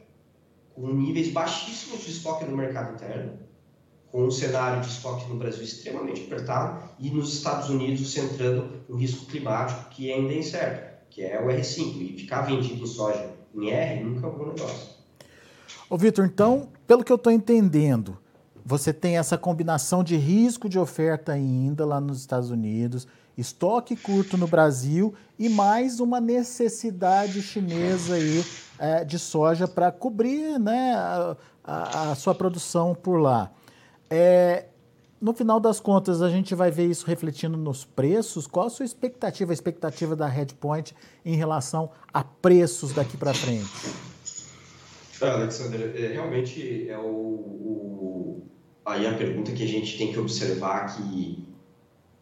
com 0.74 0.86
níveis 0.92 1.32
baixíssimos 1.32 2.04
de 2.04 2.12
estoque 2.12 2.44
no 2.44 2.56
mercado 2.56 2.94
interno, 2.94 3.40
com 4.12 4.26
um 4.26 4.30
cenário 4.30 4.80
de 4.80 4.88
estoque 4.88 5.28
no 5.28 5.36
Brasil 5.36 5.64
extremamente 5.64 6.22
apertado 6.22 6.88
e 7.00 7.10
nos 7.10 7.34
Estados 7.34 7.68
Unidos 7.68 8.12
centrando 8.12 8.84
no 8.88 8.96
risco 8.96 9.26
climático 9.26 9.90
que 9.90 10.12
ainda 10.12 10.32
é 10.32 10.38
incerto, 10.38 11.06
que 11.10 11.22
é 11.22 11.40
o 11.40 11.46
R5. 11.46 11.96
E 12.00 12.16
ficar 12.18 12.42
vendido 12.42 12.86
soja 12.86 13.31
em 13.54 13.70
R 13.70 14.04
nunca 14.04 14.26
é 14.26 14.30
um 14.30 14.32
bom 14.32 14.46
negócio. 14.46 14.92
Ô 15.88 15.96
Vitor, 15.96 16.24
então, 16.24 16.68
pelo 16.86 17.04
que 17.04 17.12
eu 17.12 17.16
estou 17.16 17.32
entendendo, 17.32 18.18
você 18.64 18.92
tem 18.92 19.18
essa 19.18 19.36
combinação 19.36 20.02
de 20.02 20.16
risco 20.16 20.68
de 20.68 20.78
oferta 20.78 21.32
ainda 21.32 21.84
lá 21.84 22.00
nos 22.00 22.20
Estados 22.20 22.50
Unidos, 22.50 23.06
estoque 23.36 23.96
curto 23.96 24.36
no 24.36 24.46
Brasil 24.46 25.14
e 25.38 25.48
mais 25.48 26.00
uma 26.00 26.20
necessidade 26.20 27.42
chinesa 27.42 28.14
aí, 28.14 28.44
é, 28.78 29.04
de 29.04 29.18
soja 29.18 29.66
para 29.66 29.90
cobrir 29.90 30.58
né, 30.58 30.94
a, 30.94 31.36
a, 31.64 32.10
a, 32.12 32.14
sua 32.14 32.34
produção 32.34 32.94
por 32.94 33.16
lá. 33.18 33.50
É, 34.08 34.66
no 35.22 35.32
final 35.32 35.60
das 35.60 35.78
contas, 35.78 36.20
a 36.20 36.28
gente 36.28 36.52
vai 36.52 36.68
ver 36.68 36.90
isso 36.90 37.06
refletindo 37.06 37.56
nos 37.56 37.84
preços. 37.84 38.48
Qual 38.48 38.66
a 38.66 38.70
sua 38.70 38.84
expectativa, 38.84 39.52
a 39.52 39.54
expectativa 39.54 40.16
da 40.16 40.26
Redpoint 40.26 40.92
em 41.24 41.36
relação 41.36 41.90
a 42.12 42.24
preços 42.24 42.92
daqui 42.92 43.16
para 43.16 43.32
frente? 43.32 43.70
Ah, 45.20 45.34
Alexander, 45.34 45.94
é, 45.94 46.08
realmente 46.08 46.88
é 46.88 46.98
o, 46.98 47.04
o, 47.04 48.42
aí 48.84 49.06
a 49.06 49.14
pergunta 49.14 49.52
que 49.52 49.62
a 49.62 49.68
gente 49.68 49.96
tem 49.96 50.12
que 50.12 50.18
observar 50.18 50.96
que 50.96 51.46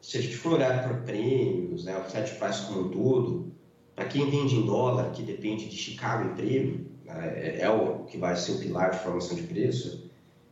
se 0.03 0.19
a 0.19 0.21
gente 0.21 0.37
for 0.37 0.53
olhar 0.53 0.83
para 0.83 0.99
prêmios, 0.99 1.85
né, 1.85 1.97
o 1.97 2.05
flat 2.05 2.35
price 2.35 2.67
como 2.67 2.83
um 2.83 2.89
todo, 2.91 3.51
para 3.97 4.05
quem 4.05 4.31
vende 4.31 4.57
em 4.57 4.67
dólar, 4.67 5.11
que 5.13 5.23
depende 5.23 5.71
de 5.71 5.77
Chicago 5.77 6.31
em 6.31 6.35
prêmio, 6.35 6.87
né, 7.07 7.33
é, 7.35 7.61
é, 7.63 7.71
o 7.71 8.05
que 8.05 8.19
vai 8.19 8.37
ser 8.37 8.53
o 8.53 8.59
pilar 8.59 8.91
de 8.91 8.99
formação 8.99 9.35
de 9.35 9.45
preço, 9.45 10.10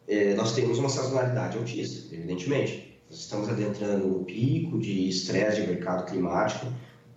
é, 0.09 0.35
nós 0.35 0.55
temos 0.55 0.79
uma 0.79 0.89
sazonalidade 0.89 1.59
altista, 1.59 2.15
evidentemente. 2.15 2.99
Nós 3.11 3.21
estamos 3.21 3.49
adentrando 3.49 4.07
um 4.07 4.25
pico 4.25 4.79
de 4.79 5.09
estresse 5.09 5.61
de 5.61 5.67
mercado 5.67 6.07
climático, 6.07 6.67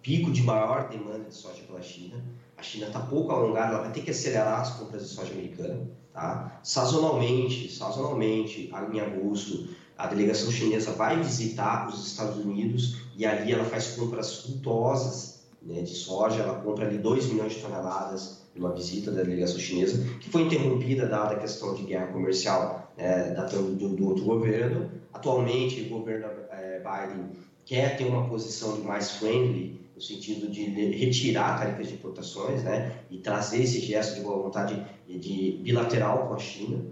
pico 0.01 0.29
de 0.29 0.43
maior 0.43 0.89
demanda 0.89 1.23
de 1.23 1.33
soja 1.33 1.63
pela 1.65 1.81
China. 1.81 2.21
A 2.57 2.61
China 2.61 2.87
está 2.87 2.99
pouco 2.99 3.31
alongada, 3.31 3.73
ela 3.73 3.83
vai 3.83 3.91
ter 3.91 4.01
que 4.01 4.11
acelerar 4.11 4.59
as 4.59 4.71
compras 4.71 5.03
de 5.03 5.15
soja 5.15 5.31
americana. 5.31 5.89
Tá? 6.13 6.59
Sazonalmente, 6.63 7.71
sazonalmente, 7.71 8.69
em 8.93 8.99
agosto, 8.99 9.69
a 9.97 10.07
delegação 10.07 10.51
chinesa 10.51 10.91
vai 10.91 11.17
visitar 11.21 11.87
os 11.87 12.05
Estados 12.05 12.43
Unidos 12.43 12.97
e 13.15 13.25
ali 13.25 13.53
ela 13.53 13.63
faz 13.63 13.95
compras 13.95 14.27
suntuosas 14.27 15.43
né, 15.61 15.81
de 15.81 15.93
soja, 15.93 16.41
ela 16.41 16.59
compra 16.61 16.85
ali 16.85 16.97
2 16.97 17.27
milhões 17.27 17.53
de 17.53 17.61
toneladas 17.61 18.41
numa 18.55 18.73
visita 18.73 19.11
da 19.11 19.23
delegação 19.23 19.59
chinesa, 19.59 20.03
que 20.19 20.29
foi 20.29 20.41
interrompida 20.41 21.07
dada 21.07 21.35
a 21.35 21.39
questão 21.39 21.73
de 21.73 21.83
guerra 21.83 22.07
comercial 22.07 22.80
é, 22.97 23.31
datando 23.31 23.75
do, 23.75 23.89
do, 23.89 24.07
outro 24.07 24.23
governo. 24.23 24.89
Atualmente, 25.13 25.81
o 25.81 25.89
governo 25.89 26.27
é, 26.51 26.79
Biden 26.79 27.31
quer 27.65 27.97
ter 27.97 28.05
uma 28.05 28.27
posição 28.27 28.75
de 28.75 28.81
mais 28.81 29.11
friendly, 29.11 29.79
no 29.95 30.01
sentido 30.01 30.49
de 30.49 30.63
retirar 30.63 31.59
tarifas 31.59 31.87
de 31.87 31.93
importações 31.93 32.63
né, 32.63 32.99
e 33.09 33.17
trazer 33.17 33.61
esse 33.61 33.79
gesto 33.79 34.15
de 34.15 34.21
boa 34.21 34.41
vontade 34.41 34.83
de 35.07 35.59
bilateral 35.61 36.27
com 36.27 36.33
a 36.33 36.39
China. 36.39 36.83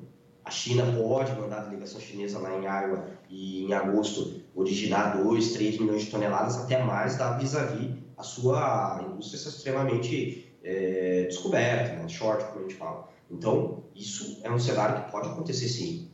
A 0.45 0.51
China 0.51 0.83
pode 0.97 1.31
mandar 1.33 1.59
a 1.59 1.65
delegação 1.65 1.99
chinesa 1.99 2.39
lá 2.39 2.57
em 2.57 2.63
Iowa 2.63 3.05
e 3.29 3.65
em 3.65 3.73
agosto 3.73 4.41
originar 4.55 5.21
2, 5.21 5.53
3 5.53 5.79
milhões 5.79 6.03
de 6.03 6.11
toneladas, 6.11 6.57
até 6.57 6.83
mais, 6.83 7.17
da 7.17 7.37
vis-à-vis 7.37 7.91
a 8.17 8.23
sua 8.23 9.05
indústria 9.07 9.37
extremamente 9.37 10.51
é, 10.63 11.25
descoberta, 11.29 11.95
né? 11.95 12.07
short, 12.09 12.43
como 12.45 12.59
a 12.59 12.61
gente 12.67 12.75
fala. 12.75 13.07
Então, 13.29 13.83
isso 13.95 14.39
é 14.43 14.51
um 14.51 14.59
cenário 14.59 15.05
que 15.05 15.11
pode 15.11 15.27
acontecer 15.27 15.67
sim. 15.67 16.09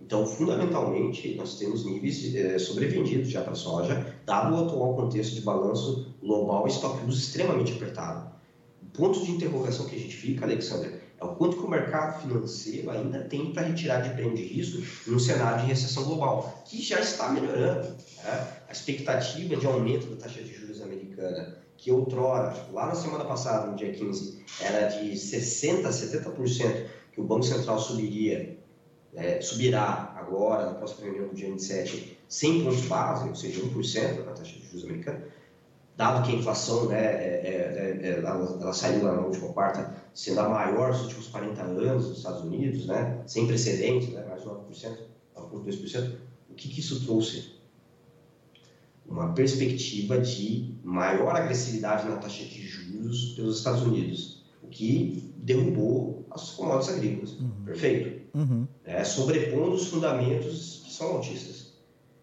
Então, 0.00 0.26
fundamentalmente, 0.26 1.34
nós 1.36 1.58
temos 1.58 1.84
níveis 1.84 2.34
é, 2.34 2.58
sobrevendidos 2.58 3.30
já 3.30 3.42
para 3.42 3.52
a 3.52 3.56
soja, 3.56 4.14
dado 4.24 4.54
o 4.54 4.64
atual 4.64 4.94
contexto 4.94 5.34
de 5.34 5.42
balanço 5.42 6.14
global 6.20 6.66
e 6.66 6.70
estoque 6.70 7.08
extremamente 7.08 7.72
apertado. 7.72 8.30
O 8.82 8.86
ponto 8.86 9.24
de 9.24 9.30
interrogação 9.30 9.86
que 9.86 9.94
a 9.94 9.98
gente 9.98 10.16
fica, 10.16 10.44
Alexandre, 10.44 11.00
é 11.20 11.24
o 11.24 11.34
quanto 11.34 11.58
que 11.58 11.62
o 11.62 11.68
mercado 11.68 12.22
financeiro 12.22 12.90
ainda 12.90 13.20
tem 13.24 13.52
para 13.52 13.66
retirar 13.66 14.00
de 14.00 14.10
prêmio 14.10 14.34
de 14.34 14.42
risco 14.42 14.82
num 15.06 15.18
cenário 15.18 15.60
de 15.60 15.66
recessão 15.66 16.04
global, 16.04 16.64
que 16.64 16.82
já 16.82 16.98
está 16.98 17.28
melhorando. 17.28 17.88
Né? 17.88 18.46
A 18.68 18.72
expectativa 18.72 19.54
de 19.56 19.66
aumento 19.66 20.06
da 20.06 20.16
taxa 20.16 20.42
de 20.42 20.54
juros 20.54 20.80
americana, 20.80 21.58
que 21.80 21.90
outrora, 21.90 22.54
lá 22.72 22.86
na 22.86 22.94
semana 22.94 23.24
passada, 23.24 23.68
no 23.68 23.74
dia 23.74 23.90
15, 23.90 24.44
era 24.60 24.86
de 24.88 25.12
60% 25.12 25.86
a 25.86 25.88
70% 25.88 26.86
que 27.10 27.20
o 27.20 27.24
Banco 27.24 27.42
Central 27.42 27.78
subiria, 27.78 28.58
é, 29.14 29.40
subirá 29.40 30.14
agora, 30.14 30.66
na 30.66 30.74
próxima 30.74 31.06
reunião 31.06 31.28
do 31.28 31.34
dia 31.34 31.48
27, 31.48 32.18
100 32.28 32.64
pontos 32.64 32.82
base, 32.82 33.28
ou 33.30 33.34
seja, 33.34 33.62
1% 33.62 34.24
da 34.24 34.32
taxa 34.32 34.52
de 34.52 34.66
juros 34.66 34.84
americana, 34.84 35.24
dado 35.96 36.26
que 36.26 36.36
a 36.36 36.38
inflação, 36.38 36.84
né, 36.84 37.00
é, 37.00 37.98
é, 38.02 38.08
é, 38.08 38.18
ela, 38.18 38.58
ela, 38.60 38.72
saiu 38.74 39.02
na 39.02 39.12
última 39.12 39.50
quarta, 39.54 39.94
sendo 40.12 40.40
a 40.40 40.48
maior 40.50 40.92
dos 40.92 41.04
últimos 41.04 41.28
40 41.28 41.62
anos 41.62 42.08
nos 42.08 42.18
Estados 42.18 42.42
Unidos, 42.42 42.86
né, 42.86 43.22
sem 43.26 43.46
precedentes, 43.46 44.10
né, 44.10 44.22
mais 44.28 44.44
9%, 44.44 44.98
9,2%, 45.34 46.14
o 46.50 46.54
que, 46.54 46.68
que 46.68 46.80
isso 46.80 47.06
trouxe? 47.06 47.58
Uma 49.10 49.32
perspectiva 49.32 50.18
de 50.18 50.78
maior 50.84 51.34
agressividade 51.34 52.08
na 52.08 52.16
taxa 52.16 52.44
de 52.44 52.62
juros 52.64 53.34
pelos 53.34 53.58
Estados 53.58 53.82
Unidos, 53.82 54.44
o 54.62 54.68
que 54.68 55.34
derrubou 55.38 56.24
as 56.30 56.50
commodities 56.50 56.94
agrícolas. 56.94 57.32
Uhum. 57.32 57.64
Perfeito? 57.64 58.38
Uhum. 58.38 58.68
É, 58.84 59.02
sobrepondo 59.02 59.72
os 59.72 59.88
fundamentos 59.88 60.82
que 60.84 60.92
são 60.92 61.16
altistas, 61.16 61.74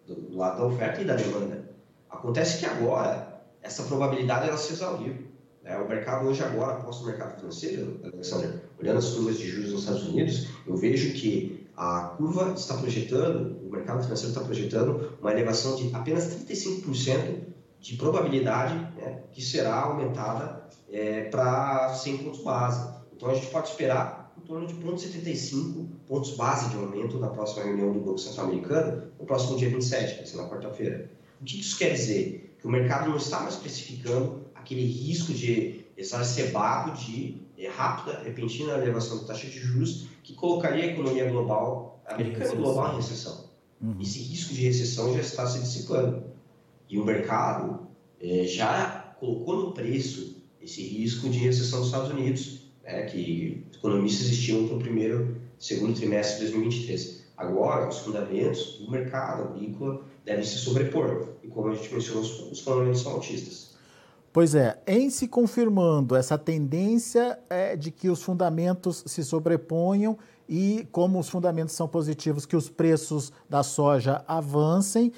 do 0.07 0.37
lado 0.37 0.59
da 0.59 0.65
oferta 0.65 1.01
e 1.01 1.05
da 1.05 1.15
demanda. 1.15 1.69
Acontece 2.09 2.59
que 2.59 2.65
agora 2.65 3.43
essa 3.61 3.83
probabilidade 3.83 4.47
ela 4.47 4.57
se 4.57 4.71
exauriu. 4.71 5.27
Né? 5.61 5.77
O 5.77 5.89
mercado 5.89 6.27
hoje 6.27 6.41
agora, 6.41 6.77
após 6.77 6.97
o 7.01 7.05
mercado 7.05 7.37
financeiro, 7.37 7.99
Alexandre, 8.01 8.61
olhando 8.79 8.99
as 8.99 9.09
curvas 9.09 9.37
de 9.37 9.49
juros 9.49 9.71
nos 9.71 9.81
Estados 9.81 10.07
Unidos, 10.07 10.47
eu 10.65 10.77
vejo 10.77 11.13
que 11.13 11.66
a 11.77 12.15
curva 12.17 12.53
está 12.55 12.75
projetando, 12.75 13.59
o 13.65 13.69
mercado 13.71 14.03
financeiro 14.03 14.33
está 14.33 14.43
projetando 14.43 15.17
uma 15.21 15.31
elevação 15.31 15.75
de 15.75 15.93
apenas 15.95 16.25
35% 16.35 17.43
de 17.79 17.95
probabilidade 17.95 18.73
né, 18.97 19.21
que 19.31 19.41
será 19.41 19.81
aumentada 19.81 20.67
é, 20.91 21.25
para 21.25 21.93
100 21.93 22.17
pontos 22.17 22.41
base. 22.41 22.97
Então 23.15 23.29
a 23.29 23.35
gente 23.35 23.47
pode 23.47 23.69
esperar 23.69 24.33
em 24.37 24.41
torno 24.41 24.65
de 24.65 24.73
0,75 24.73 25.85
pontos 26.07 26.35
base 26.35 26.69
de 26.69 26.75
aumento 26.75 27.19
na 27.19 27.29
próxima 27.29 27.65
reunião 27.65 27.93
do 27.93 27.99
Banco 27.99 28.17
Central 28.17 28.47
Americano, 28.47 29.03
no 29.19 29.25
próximo 29.25 29.57
dia 29.57 29.69
27, 29.69 30.11
que 30.11 30.17
vai 30.17 30.25
ser 30.25 30.37
na 30.37 30.49
quarta-feira. 30.49 31.11
O 31.39 31.45
que 31.45 31.59
isso 31.59 31.77
quer 31.77 31.93
dizer? 31.93 32.47
que 32.59 32.67
o 32.67 32.69
mercado 32.69 33.09
não 33.09 33.17
está 33.17 33.39
mais 33.41 33.55
precificando 33.55 34.45
aquele 34.55 34.85
risco 34.85 35.31
de 35.31 35.85
exacerbado 35.95 36.91
de 36.99 37.41
rápida, 37.65 38.19
repentina 38.19 38.73
elevação 38.73 39.19
da 39.19 39.23
taxa 39.25 39.47
de 39.47 39.59
juros 39.59 40.07
que 40.21 40.33
colocaria 40.33 40.83
a 40.83 40.87
economia 40.87 41.27
global, 41.29 42.03
americana 42.05 42.53
e 42.53 42.55
global 42.55 42.93
em 42.93 42.97
recessão. 42.97 43.45
Uhum. 43.81 43.95
Esse 43.99 44.19
risco 44.19 44.53
de 44.53 44.61
recessão 44.61 45.13
já 45.13 45.21
está 45.21 45.47
se 45.47 45.59
dissipando. 45.59 46.23
E 46.89 46.99
o 46.99 47.05
mercado 47.05 47.87
é, 48.21 48.45
já 48.45 49.15
colocou 49.19 49.55
no 49.57 49.71
preço 49.71 50.37
esse 50.61 50.81
risco 50.81 51.29
de 51.29 51.39
recessão 51.39 51.79
dos 51.79 51.87
Estados 51.87 52.11
Unidos, 52.11 52.61
né, 52.83 53.05
que 53.05 53.65
economistas 53.73 54.27
estimam 54.27 54.67
para 54.67 54.77
o 54.77 54.79
primeiro, 54.79 55.37
segundo 55.57 55.95
trimestre 55.95 56.45
de 56.45 56.51
2023. 56.51 57.27
Agora, 57.37 57.87
os 57.87 57.99
fundamentos 57.99 58.79
do 58.79 58.89
mercado 58.89 59.43
agrícola 59.43 60.03
devem 60.25 60.43
se 60.43 60.57
sobrepor. 60.57 61.29
E 61.43 61.47
como 61.47 61.69
a 61.69 61.75
gente 61.75 61.93
mencionou, 61.93 62.23
os 62.23 62.59
fundamentos 62.59 63.01
são 63.01 63.13
autistas. 63.13 63.66
Pois 64.37 64.53
é, 64.53 64.77
em 64.85 65.09
se 65.09 65.27
confirmando 65.27 66.15
essa 66.15 66.37
tendência 66.37 67.39
é 67.49 67.75
de 67.75 67.89
que 67.89 68.07
os 68.07 68.21
fundamentos 68.21 69.03
se 69.07 69.23
sobreponham 69.23 70.15
e, 70.47 70.87
como 70.91 71.17
os 71.17 71.27
fundamentos 71.27 71.73
são 71.73 71.87
positivos, 71.87 72.45
que 72.45 72.55
os 72.55 72.69
preços 72.69 73.33
da 73.49 73.63
soja 73.63 74.23
avancem, 74.27 75.11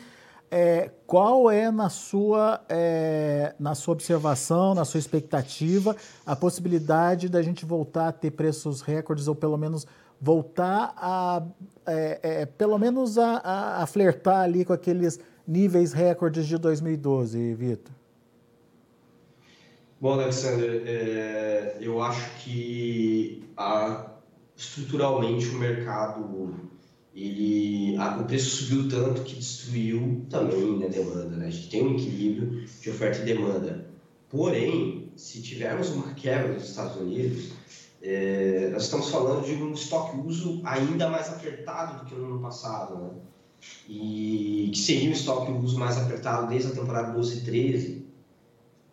é, 0.49 0.89
qual 1.05 1.51
é 1.51 1.69
na 1.69 1.89
sua, 1.89 2.61
é, 2.69 3.53
na 3.59 3.75
sua 3.75 3.91
observação, 3.91 4.73
na 4.73 4.85
sua 4.85 4.99
expectativa, 4.99 5.97
a 6.25 6.33
possibilidade 6.33 7.27
da 7.27 7.41
gente 7.41 7.65
voltar 7.65 8.07
a 8.07 8.13
ter 8.13 8.31
preços 8.31 8.79
recordes 8.79 9.27
ou 9.27 9.35
pelo 9.35 9.57
menos 9.57 9.85
voltar 10.21 10.93
a, 10.95 11.43
é, 11.85 12.19
é, 12.23 12.45
pelo 12.45 12.77
menos 12.77 13.17
a, 13.17 13.35
a, 13.39 13.83
a, 13.83 13.85
flertar 13.85 14.43
ali 14.43 14.63
com 14.63 14.71
aqueles 14.71 15.19
níveis 15.45 15.91
recordes 15.91 16.47
de 16.47 16.57
2012, 16.57 17.53
Vitor? 17.55 17.98
Bom, 20.01 20.13
Alexander, 20.13 20.83
é, 20.85 21.77
eu 21.81 22.01
acho 22.01 22.37
que 22.37 23.43
a, 23.57 24.11
estruturalmente 24.55 25.47
o 25.47 25.59
mercado 25.59 26.69
ele 27.13 27.97
a, 27.97 28.17
o 28.17 28.25
preço 28.25 28.63
subiu 28.63 28.87
tanto 28.87 29.23
que 29.23 29.35
destruiu 29.35 30.25
também 30.29 30.83
a 30.85 30.87
demanda. 30.87 31.35
Né? 31.35 31.47
A 31.47 31.49
gente 31.49 31.69
tem 31.69 31.85
um 31.85 31.95
equilíbrio 31.95 32.65
de 32.65 32.89
oferta 32.89 33.21
e 33.21 33.25
demanda. 33.25 33.89
Porém, 34.29 35.11
se 35.17 35.41
tivermos 35.41 35.89
uma 35.89 36.13
quebra 36.13 36.53
nos 36.53 36.69
Estados 36.69 36.95
Unidos, 36.95 37.51
é, 38.01 38.69
nós 38.71 38.83
estamos 38.83 39.09
falando 39.09 39.45
de 39.45 39.61
um 39.61 39.73
estoque 39.73 40.17
uso 40.19 40.61
ainda 40.63 41.09
mais 41.09 41.27
apertado 41.29 41.99
do 41.99 42.09
que 42.09 42.15
no 42.15 42.25
ano 42.25 42.39
passado, 42.39 43.03
né? 43.03 43.09
E 43.89 44.69
que 44.71 44.79
seria 44.79 45.09
um 45.09 45.13
estoque 45.13 45.51
uso 45.51 45.77
mais 45.77 45.97
apertado 45.97 46.47
desde 46.47 46.71
a 46.71 46.75
temporada 46.75 47.11
12 47.11 47.39
e 47.39 47.41
13. 47.41 48.05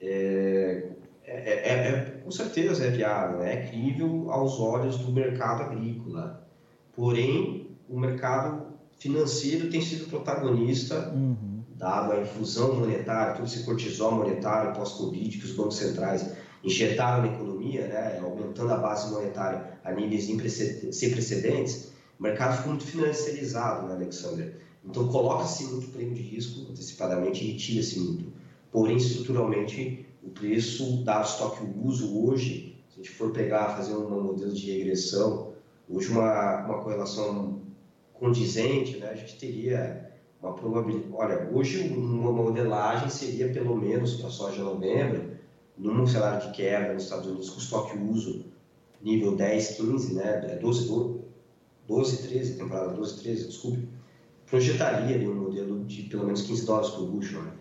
É, 0.01 0.89
é, 1.27 1.33
é, 1.35 1.89
é, 1.89 2.21
com 2.23 2.31
certeza 2.31 2.85
é 2.85 2.91
viável, 2.91 3.41
né? 3.41 3.53
é 3.53 3.67
crível 3.67 4.31
aos 4.31 4.61
olhos 4.61 4.97
do 4.99 5.11
mercado 5.13 5.63
agrícola. 5.63 6.47
Porém, 6.95 7.67
o 7.89 7.99
mercado 7.99 8.67
financeiro 8.99 9.69
tem 9.69 9.81
sido 9.81 10.09
protagonista, 10.09 11.11
uhum. 11.11 11.63
dado 11.75 12.13
a 12.13 12.21
infusão 12.21 12.77
monetária, 12.77 13.35
todo 13.35 13.45
esse 13.45 13.65
cortisol 13.65 14.13
monetário 14.13 14.73
pós-Covid 14.73 15.37
que 15.37 15.45
os 15.45 15.53
bancos 15.53 15.77
centrais 15.77 16.33
injetaram 16.63 17.23
na 17.23 17.35
economia, 17.35 17.87
né, 17.89 18.21
aumentando 18.23 18.73
a 18.73 18.77
base 18.77 19.13
monetária 19.13 19.79
a 19.85 19.93
níveis 19.93 20.25
sem 20.25 21.11
precedentes, 21.11 21.93
o 22.19 22.23
mercado 22.23 22.57
ficou 22.57 22.71
muito 22.71 22.87
financiarizado, 22.87 23.87
né, 23.89 23.95
Alexander? 23.95 24.57
Então, 24.85 25.09
coloca-se 25.09 25.65
muito 25.65 25.89
prêmio 25.89 26.15
de 26.15 26.23
risco 26.23 26.71
antecipadamente 26.71 27.45
e 27.45 27.53
retira-se 27.53 27.99
muito. 27.99 28.33
Porém, 28.71 28.97
estruturalmente, 28.97 30.06
o 30.27 30.31
preço, 30.31 31.05
dado 31.05 31.25
estoque 31.25 31.65
uso 31.85 32.27
hoje, 32.27 32.77
se 32.89 33.01
a 33.01 33.03
gente 33.03 33.15
for 33.15 33.31
pegar, 33.31 33.77
fazer 33.77 33.95
um 33.95 34.23
modelo 34.23 34.53
de 34.53 34.71
regressão, 34.73 35.53
hoje 35.89 36.11
uma, 36.11 36.65
uma 36.65 36.83
correlação 36.83 37.61
condizente, 38.13 38.99
né, 38.99 39.11
a 39.11 39.15
gente 39.15 39.39
teria 39.39 40.11
uma 40.43 40.53
probabilidade. 40.55 41.13
Olha, 41.13 41.51
hoje 41.53 41.89
uma 41.89 42.33
modelagem 42.33 43.09
seria 43.09 43.53
pelo 43.53 43.77
menos 43.77 44.15
para 44.15 44.31
soja 44.31 44.63
novembro, 44.63 45.37
num 45.77 46.07
cenário 46.07 46.49
de 46.49 46.57
quebra 46.57 46.95
nos 46.95 47.05
Estados 47.05 47.27
Unidos 47.27 47.51
com 47.51 47.59
estoque 47.59 47.99
uso 47.99 48.47
nível 49.03 49.37
10, 49.37 49.77
15, 49.77 50.15
né, 50.15 50.59
12, 50.61 51.21
12, 51.87 52.29
13, 52.29 52.59
temporada 52.59 52.95
12, 52.95 53.23
13, 53.23 53.47
desculpe, 53.47 53.89
projetaria 54.47 55.15
ali 55.15 55.29
um 55.29 55.35
modelo 55.35 55.85
de 55.85 56.05
pelo 56.05 56.25
menos 56.25 56.43
15 56.43 56.67
dólares 56.67 56.91
por 56.91 57.07
bushel, 57.07 57.43
né? 57.43 57.53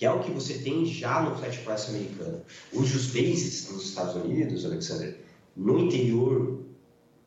Que 0.00 0.06
é 0.06 0.10
o 0.10 0.20
que 0.20 0.30
você 0.30 0.54
tem 0.54 0.82
já 0.86 1.20
no 1.20 1.36
flat 1.36 1.58
price 1.58 1.90
americano. 1.90 2.40
Hoje 2.72 2.96
os 2.96 3.08
bases 3.08 3.70
nos 3.70 3.84
Estados 3.84 4.14
Unidos, 4.14 4.64
Alexander, 4.64 5.20
no 5.54 5.78
interior 5.78 6.64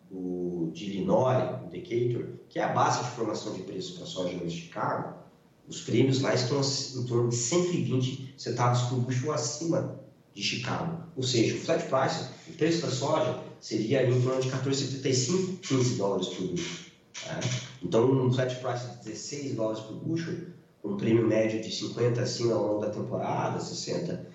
do, 0.10 0.72
de 0.74 0.86
Illinois, 0.86 1.70
Decatur, 1.70 2.30
que 2.50 2.58
é 2.58 2.64
a 2.64 2.70
base 2.70 3.04
de 3.04 3.12
formação 3.12 3.54
de 3.54 3.62
preços 3.62 3.96
para 3.96 4.08
soja 4.08 4.36
no 4.36 4.50
Chicago, 4.50 5.20
os 5.68 5.82
prêmios 5.82 6.22
lá 6.22 6.34
estão 6.34 6.62
em 6.62 7.06
torno 7.06 7.30
de 7.30 7.36
120 7.36 8.34
centavos 8.40 8.82
por 8.90 9.02
bushel 9.02 9.34
acima 9.34 10.00
de 10.34 10.42
Chicago. 10.42 11.04
Ou 11.16 11.22
seja, 11.22 11.54
o 11.54 11.60
flat 11.60 11.86
price, 11.86 12.28
o 12.50 12.54
preço 12.54 12.82
da 12.82 12.90
soja, 12.90 13.40
seria 13.62 14.04
em 14.04 14.20
torno 14.20 14.42
de 14.42 14.50
14,75, 14.50 15.60
15 15.60 15.96
dólares 15.98 16.28
por 16.30 16.48
bushel. 16.48 16.86
Tá? 17.24 17.40
Então, 17.84 18.12
um 18.12 18.34
flat 18.34 18.56
price 18.56 18.98
de 18.98 19.12
16 19.12 19.54
dólares 19.54 19.82
por 19.82 19.98
bushel, 19.98 20.53
um 20.84 20.98
prêmio 20.98 21.26
médio 21.26 21.62
de 21.62 21.72
50 21.72 22.22
assim 22.22 22.52
ao 22.52 22.62
longo 22.68 22.82
da 22.82 22.90
temporada, 22.90 23.60
60, 23.60 24.28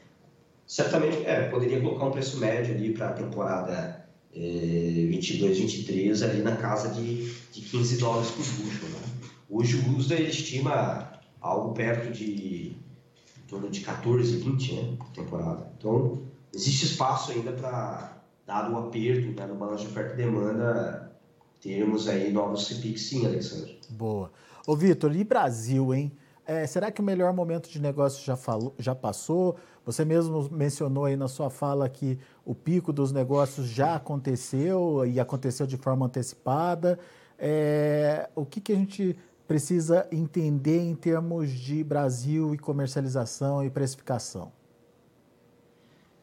certamente 0.67 1.25
é, 1.27 1.49
poderia 1.49 1.81
colocar 1.81 2.07
um 2.07 2.11
preço 2.11 2.39
médio 2.39 2.75
ali 2.75 2.93
para 2.93 3.11
a 3.11 3.13
temporada 3.13 4.09
é, 4.35 4.39
22, 4.39 5.59
23, 5.59 6.23
ali 6.23 6.43
na 6.43 6.57
casa 6.57 6.89
de, 6.91 7.33
de 7.53 7.61
15 7.61 7.99
dólares 7.99 8.31
por 8.31 8.45
bushel. 8.45 8.89
Né? 8.89 9.31
Hoje 9.51 9.77
o 9.77 9.97
USDA 9.97 10.21
estima 10.21 11.13
algo 11.41 11.73
perto 11.73 12.13
de 12.13 12.77
em 13.39 13.49
torno 13.49 13.71
de 13.71 13.81
14, 13.81 14.37
20 14.37 14.75
né, 14.75 14.97
por 14.99 15.09
temporada. 15.11 15.73
Então, 15.79 16.23
existe 16.55 16.85
espaço 16.85 17.33
ainda 17.33 17.53
para, 17.53 18.23
dado 18.47 18.75
o 18.75 18.79
aperto 18.79 19.29
né, 19.29 19.47
no 19.47 19.55
balanço 19.55 19.85
de 19.85 19.91
oferta 19.91 20.13
e 20.13 20.17
demanda, 20.17 21.11
termos 21.63 22.09
aí 22.09 22.31
novos 22.31 22.67
CPIC 22.67 22.99
sim, 22.99 23.27
Alexandre. 23.27 23.79
Boa. 23.89 24.31
Ô, 24.67 24.77
Vitor, 24.77 25.17
e 25.17 25.25
Brasil, 25.25 25.95
hein? 25.95 26.13
É, 26.49 26.67
será 26.67 26.91
que 26.91 26.99
o 26.99 27.05
melhor 27.05 27.31
momento 27.35 27.69
de 27.69 27.79
negócio 27.79 28.25
já, 28.25 28.35
falou, 28.35 28.75
já 28.79 28.95
passou? 28.95 29.57
Você 29.85 30.03
mesmo 30.03 30.49
mencionou 30.51 31.05
aí 31.05 31.15
na 31.15 31.29
sua 31.29 31.51
fala 31.51 31.87
que 31.91 32.19
o 32.43 32.55
pico 32.55 32.91
dos 32.91 33.13
negócios 33.13 33.67
já 33.67 33.97
aconteceu 33.97 35.05
e 35.05 35.21
aconteceu 35.21 35.67
de 35.67 35.77
forma 35.77 36.07
antecipada. 36.07 36.99
É, 37.39 38.31
o 38.35 38.47
que, 38.47 38.63
que 38.63 38.73
a 38.73 38.77
gente 38.77 39.15
precisa 39.47 40.09
entender 40.11 40.81
em 40.81 40.95
termos 40.95 41.51
de 41.51 41.85
Brasil 41.85 42.55
e 42.55 42.59
comercialização 42.59 43.63
e 43.63 43.69
precificação? 43.69 44.51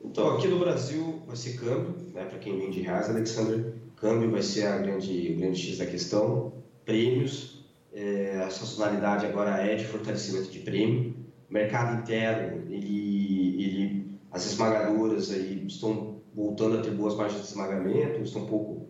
Então, 0.03 0.35
aqui 0.35 0.47
no 0.47 0.57
Brasil 0.57 1.21
vai 1.27 1.35
ser 1.35 1.53
câmbio, 1.59 1.93
né, 2.15 2.25
para 2.25 2.39
quem 2.39 2.57
vende 2.57 2.81
reais, 2.81 3.11
Alexandre, 3.11 3.75
câmbio 3.95 4.31
vai 4.31 4.41
ser 4.41 4.65
a 4.65 4.79
grande, 4.79 5.33
o 5.33 5.38
grande 5.38 5.59
X 5.59 5.77
da 5.77 5.85
questão, 5.85 6.51
prêmios, 6.83 7.64
é, 7.95 8.43
a 8.45 8.49
sazonalidade 8.49 9.25
agora 9.25 9.62
é 9.62 9.75
de 9.75 9.86
fortalecimento 9.86 10.51
de 10.51 10.60
prêmio, 10.60 11.15
mercado 11.49 12.01
interno, 12.01 12.69
ele, 12.69 13.63
ele, 13.63 14.19
as 14.31 14.45
esmagadoras 14.45 15.31
aí 15.31 15.65
estão 15.65 16.19
voltando 16.34 16.77
a 16.77 16.81
ter 16.81 16.91
boas 16.91 17.15
margens 17.15 17.41
de 17.41 17.47
esmagamento, 17.47 18.21
estão 18.21 18.43
um 18.43 18.47
pouco 18.47 18.88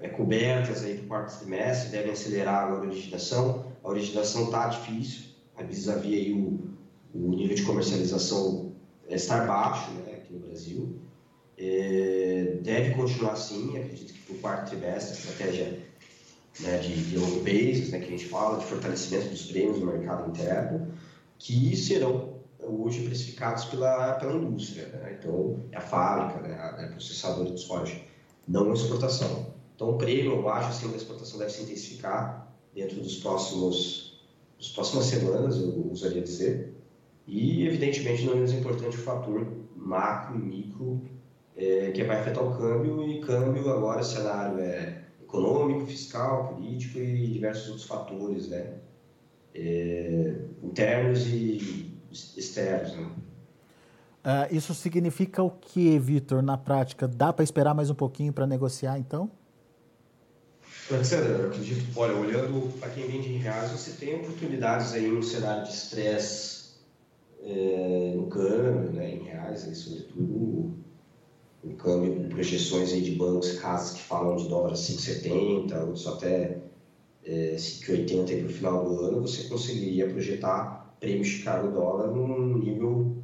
é, 0.00 0.08
cobertas 0.08 0.82
aí 0.82 0.94
para 0.94 1.04
o 1.04 1.08
quarto 1.08 1.38
trimestre, 1.38 1.90
devem 1.90 2.12
acelerar 2.12 2.72
a 2.72 2.80
originação. 2.80 3.66
A 3.84 3.88
originação 3.88 4.44
está 4.44 4.68
difícil, 4.68 5.34
vis-à-vis 5.68 6.14
aí 6.14 6.32
o, 6.32 6.70
o 7.14 7.34
nível 7.34 7.54
de 7.54 7.62
comercialização 7.64 8.72
é 9.06 9.16
estar 9.16 9.46
baixo 9.46 9.90
né, 9.92 10.14
aqui 10.14 10.32
no 10.32 10.40
Brasil. 10.40 10.98
É, 11.58 12.58
deve 12.62 12.94
continuar 12.94 13.32
assim, 13.32 13.76
acredito 13.76 14.14
que 14.14 14.20
para 14.20 14.34
o 14.34 14.38
quarto 14.38 14.70
trimestre, 14.70 15.10
a 15.10 15.18
estratégia 15.18 15.89
né, 16.58 16.78
de, 16.78 17.04
de 17.04 17.16
long 17.16 17.38
basis, 17.38 17.90
né, 17.90 18.00
que 18.00 18.06
a 18.06 18.10
gente 18.10 18.26
fala, 18.26 18.58
de 18.58 18.66
fortalecimento 18.66 19.28
dos 19.28 19.44
prêmios 19.44 19.78
no 19.78 19.86
mercado 19.86 20.30
interno, 20.30 20.88
que 21.38 21.76
serão 21.76 22.40
hoje 22.58 23.04
precificados 23.04 23.64
pela, 23.66 24.14
pela 24.14 24.34
indústria. 24.34 24.88
Né? 24.88 25.16
Então, 25.18 25.60
é 25.70 25.76
a 25.76 25.80
fábrica, 25.80 26.40
né, 26.40 26.54
a, 26.54 26.84
a 26.84 26.88
processadora 26.88 27.50
de 27.50 27.60
soja, 27.60 28.00
não 28.46 28.70
a 28.70 28.74
exportação. 28.74 29.54
Então, 29.74 29.90
o 29.90 29.98
prêmio, 29.98 30.32
eu 30.32 30.48
acho, 30.48 30.68
assim, 30.68 30.90
da 30.90 30.96
exportação 30.96 31.38
deve 31.38 31.50
se 31.50 31.62
intensificar 31.62 32.52
dentro 32.74 33.00
dos 33.00 33.16
próximos, 33.16 34.20
das 34.58 34.68
próximas 34.68 35.06
semanas, 35.06 35.56
eu 35.56 35.90
usaria 35.90 36.22
dizer. 36.22 36.74
E, 37.26 37.66
evidentemente, 37.66 38.24
não 38.24 38.34
menos 38.34 38.52
importante 38.52 38.96
o 38.96 39.00
fator 39.00 39.46
macro 39.74 40.36
e 40.36 40.42
micro, 40.42 41.00
é, 41.56 41.90
que 41.92 42.04
vai 42.04 42.20
afetar 42.20 42.44
o 42.44 42.56
câmbio, 42.56 43.08
e 43.08 43.20
câmbio 43.20 43.70
agora, 43.70 44.00
o 44.00 44.04
cenário 44.04 44.58
é 44.58 44.99
econômico, 45.30 45.86
fiscal, 45.86 46.48
político 46.48 46.98
e 46.98 47.28
diversos 47.28 47.68
outros 47.68 47.86
fatores, 47.86 48.48
né? 48.48 48.74
É, 49.54 50.34
internos 50.62 51.26
e 51.26 51.96
externos, 52.10 52.92
né? 52.96 53.10
Uh, 54.22 54.54
isso 54.54 54.74
significa 54.74 55.42
o 55.42 55.50
que, 55.50 55.98
Vitor, 55.98 56.42
na 56.42 56.58
prática? 56.58 57.08
Dá 57.08 57.32
para 57.32 57.42
esperar 57.42 57.74
mais 57.74 57.88
um 57.88 57.94
pouquinho 57.94 58.32
para 58.32 58.46
negociar, 58.46 58.98
então? 58.98 59.30
Alexandre, 60.90 61.30
eu 61.30 61.46
acredito, 61.46 61.86
olha, 61.96 62.14
olhando 62.14 62.78
para 62.78 62.90
quem 62.90 63.06
vende 63.06 63.32
em 63.32 63.38
reais, 63.38 63.70
você 63.70 63.92
tem 63.92 64.16
oportunidades 64.16 64.92
aí 64.92 65.08
no 65.08 65.22
cenário 65.22 65.64
de 65.64 65.70
estresse 65.70 66.74
é, 67.42 68.12
no 68.16 68.26
câmbio, 68.26 68.92
né, 68.92 69.14
em 69.14 69.22
reais, 69.22 69.66
aí, 69.66 69.74
sobretudo 69.74 70.76
no 71.62 71.74
câmbio 71.74 72.14
com 72.14 72.28
projeções 72.28 72.92
aí 72.92 73.02
de 73.02 73.12
bancos, 73.12 73.52
casas 73.52 73.92
que 73.92 74.02
falam 74.02 74.36
de 74.36 74.48
dólar 74.48 74.72
a 74.72 74.74
5,70, 74.74 75.80
outros 75.80 76.06
até 76.06 76.58
é, 77.24 77.54
5,80 77.56 78.38
para 78.38 78.46
o 78.46 78.50
final 78.50 78.84
do 78.84 79.00
ano, 79.00 79.20
você 79.20 79.48
conseguiria 79.48 80.08
projetar 80.08 80.94
prêmio 80.98 81.24
Chicago 81.24 81.68
dólar 81.68 82.08
num 82.08 82.58
nível 82.58 83.16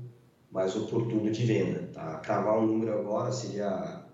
mais 0.51 0.75
oportuno 0.75 1.31
de 1.31 1.45
venda. 1.45 1.89
Tá? 1.93 2.19
Cravar 2.19 2.59
um 2.59 2.67
número 2.67 2.93
agora 2.93 3.31
seria 3.33 4.05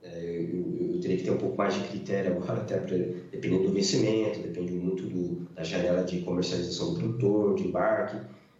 É, 0.00 0.46
eu, 0.52 0.94
eu, 0.94 1.00
teria 1.00 1.16
que 1.16 1.24
ter 1.24 1.30
um 1.32 1.38
pouco 1.38 1.56
mais 1.56 1.74
de 1.74 1.80
critério 1.88 2.36
agora, 2.36 2.60
até 2.62 2.78
pra, 2.78 2.96
dependendo 3.32 3.64
do 3.64 3.72
vencimento, 3.72 4.40
depende 4.40 4.72
muito 4.72 5.04
do, 5.06 5.48
da 5.54 5.64
janela 5.64 6.04
de 6.04 6.20
comercialização 6.20 6.94
do 6.94 7.00
produtor, 7.00 7.54
de 7.56 7.66
embarque. 7.66 8.16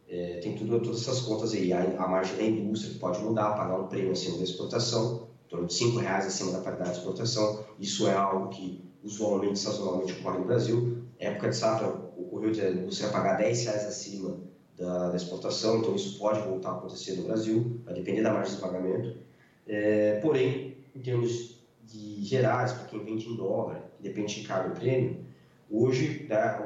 É, 0.08 0.40
tem 0.42 0.56
tudo, 0.56 0.80
todas 0.80 1.02
essas 1.02 1.20
contas 1.20 1.52
aí. 1.52 1.72
A, 1.72 1.82
a, 1.82 2.08
margem 2.08 2.36
da 2.36 2.42
indústria 2.44 2.94
que 2.94 2.98
pode 2.98 3.20
mudar, 3.20 3.54
pagar 3.54 3.78
um 3.78 3.88
prêmio 3.88 4.12
acima 4.12 4.38
da 4.38 4.44
exportação, 4.44 5.28
em 5.46 5.48
torno 5.50 5.66
de 5.66 5.84
R$ 5.84 6.00
reais 6.00 6.26
acima 6.26 6.52
da 6.52 6.60
paridade 6.60 6.92
de 6.92 6.98
exportação. 6.98 7.64
Isso 7.78 8.08
é 8.08 8.14
algo 8.14 8.48
que 8.48 8.82
usualmente, 9.02 9.58
sazonalmente, 9.58 10.14
ocorre 10.14 10.38
no 10.38 10.46
Brasil. 10.46 11.04
Época 11.18 11.50
de 11.50 11.56
safra, 11.56 11.88
ocorreu 12.16 12.50
de 12.50 12.60
a 12.60 12.70
indústria 12.70 13.10
pagar 13.10 13.38
R$ 13.38 13.44
reais 13.44 13.66
acima 13.66 14.36
da, 14.76 15.10
da, 15.10 15.16
exportação, 15.16 15.78
então 15.78 15.94
isso 15.94 16.18
pode 16.18 16.40
voltar 16.40 16.70
a 16.70 16.76
acontecer 16.76 17.16
no 17.16 17.24
Brasil, 17.24 17.80
vai 17.84 17.94
depender 17.94 18.22
da 18.22 18.32
margem 18.32 18.54
de 18.54 18.60
pagamento. 18.60 19.18
É, 19.66 20.20
porém, 20.22 20.76
em 20.94 21.00
termos 21.00 21.58
de 21.82 22.22
gerais, 22.22 22.72
para 22.72 22.84
quem 22.84 23.04
vende 23.04 23.28
em 23.28 23.36
dólar, 23.36 23.90
depende 23.98 24.34
de 24.34 24.40
Chicago 24.40 24.72
e 24.72 24.78
prêmio, 24.78 25.27
hoje 25.70 26.26
né, 26.28 26.60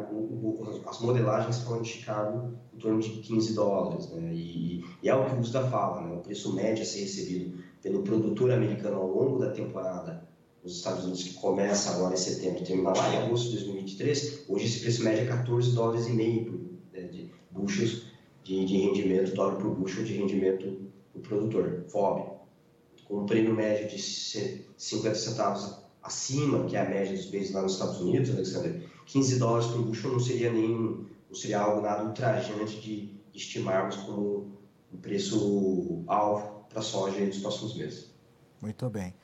as 0.87 1.01
modelagens 1.01 1.59
falam 1.59 1.83
de 1.83 1.89
Chicago 1.89 2.55
em 2.73 2.79
torno 2.79 3.01
de 3.01 3.11
15 3.11 3.55
dólares, 3.55 4.11
né, 4.11 4.33
e, 4.33 4.85
e, 5.03 5.09
é 5.09 5.15
o 5.15 5.25
que 5.25 5.35
o 5.35 5.41
USDA 5.41 5.69
fala, 5.69 6.03
né, 6.03 6.15
o 6.15 6.21
preço 6.21 6.55
médio 6.55 6.83
a 6.83 6.87
ser 6.87 7.01
recebido 7.01 7.59
pelo 7.83 8.03
produtor 8.03 8.53
americano 8.53 8.97
ao 8.97 9.09
longo 9.09 9.39
da 9.39 9.51
temporada 9.51 10.29
nos 10.63 10.77
Estados 10.77 11.05
Unidos, 11.05 11.25
que 11.25 11.35
começa 11.35 11.91
agora 11.91 12.15
em 12.15 12.17
setembro 12.17 12.61
e 12.61 12.65
termina 12.65 12.93
lá 12.97 13.15
em 13.15 13.19
agosto 13.19 13.51
de 13.51 13.57
2023, 13.57 14.45
hoje 14.49 14.67
esse 14.67 14.81
preço 14.81 15.03
médio 15.03 15.25
é 15.25 15.27
14 15.27 15.73
dólares 15.73 16.07
e 16.07 16.13
meio 16.13 16.79
né, 16.93 17.03
de 17.03 17.31
bushels 17.51 18.13
de, 18.45 18.65
de 18.65 18.77
rendimento, 18.77 19.35
dólar 19.35 19.57
por 19.57 19.75
bushel 19.75 20.05
de 20.05 20.15
rendimento 20.15 20.91
do 21.15 21.21
produtor, 21.21 21.85
FOB. 21.89 22.33
Com 23.05 23.23
um 23.23 23.27
prêmio 23.27 23.55
médio 23.55 23.89
de 23.89 24.01
50 24.01 25.15
centavos 25.15 25.79
acima, 26.03 26.65
que 26.65 26.77
é 26.77 26.81
a 26.81 26.89
média 26.89 27.15
dos 27.15 27.27
bens 27.27 27.53
lá 27.53 27.63
nos 27.63 27.75
Estados 27.75 28.01
Unidos, 28.01 28.31
Alexander, 28.31 28.83
15 29.07 29.39
dólares 29.39 29.67
por 29.69 29.83
bushel 29.83 30.13
não 30.13 30.21
seria 30.21 30.53
nem 30.53 31.07
não 31.29 31.35
seria 31.35 31.61
algo 31.61 31.81
nada 31.81 32.05
ultrajante 32.05 32.81
de, 32.81 33.23
estimarmos 33.35 33.97
como 33.97 34.53
um 34.93 34.99
preço 34.99 36.05
alvo 36.07 36.67
para 36.69 36.81
a 36.81 36.83
soja 36.83 37.25
nos 37.25 37.39
próximos 37.39 37.75
meses. 37.75 38.11
Muito 38.61 38.91
bem. 38.91 39.15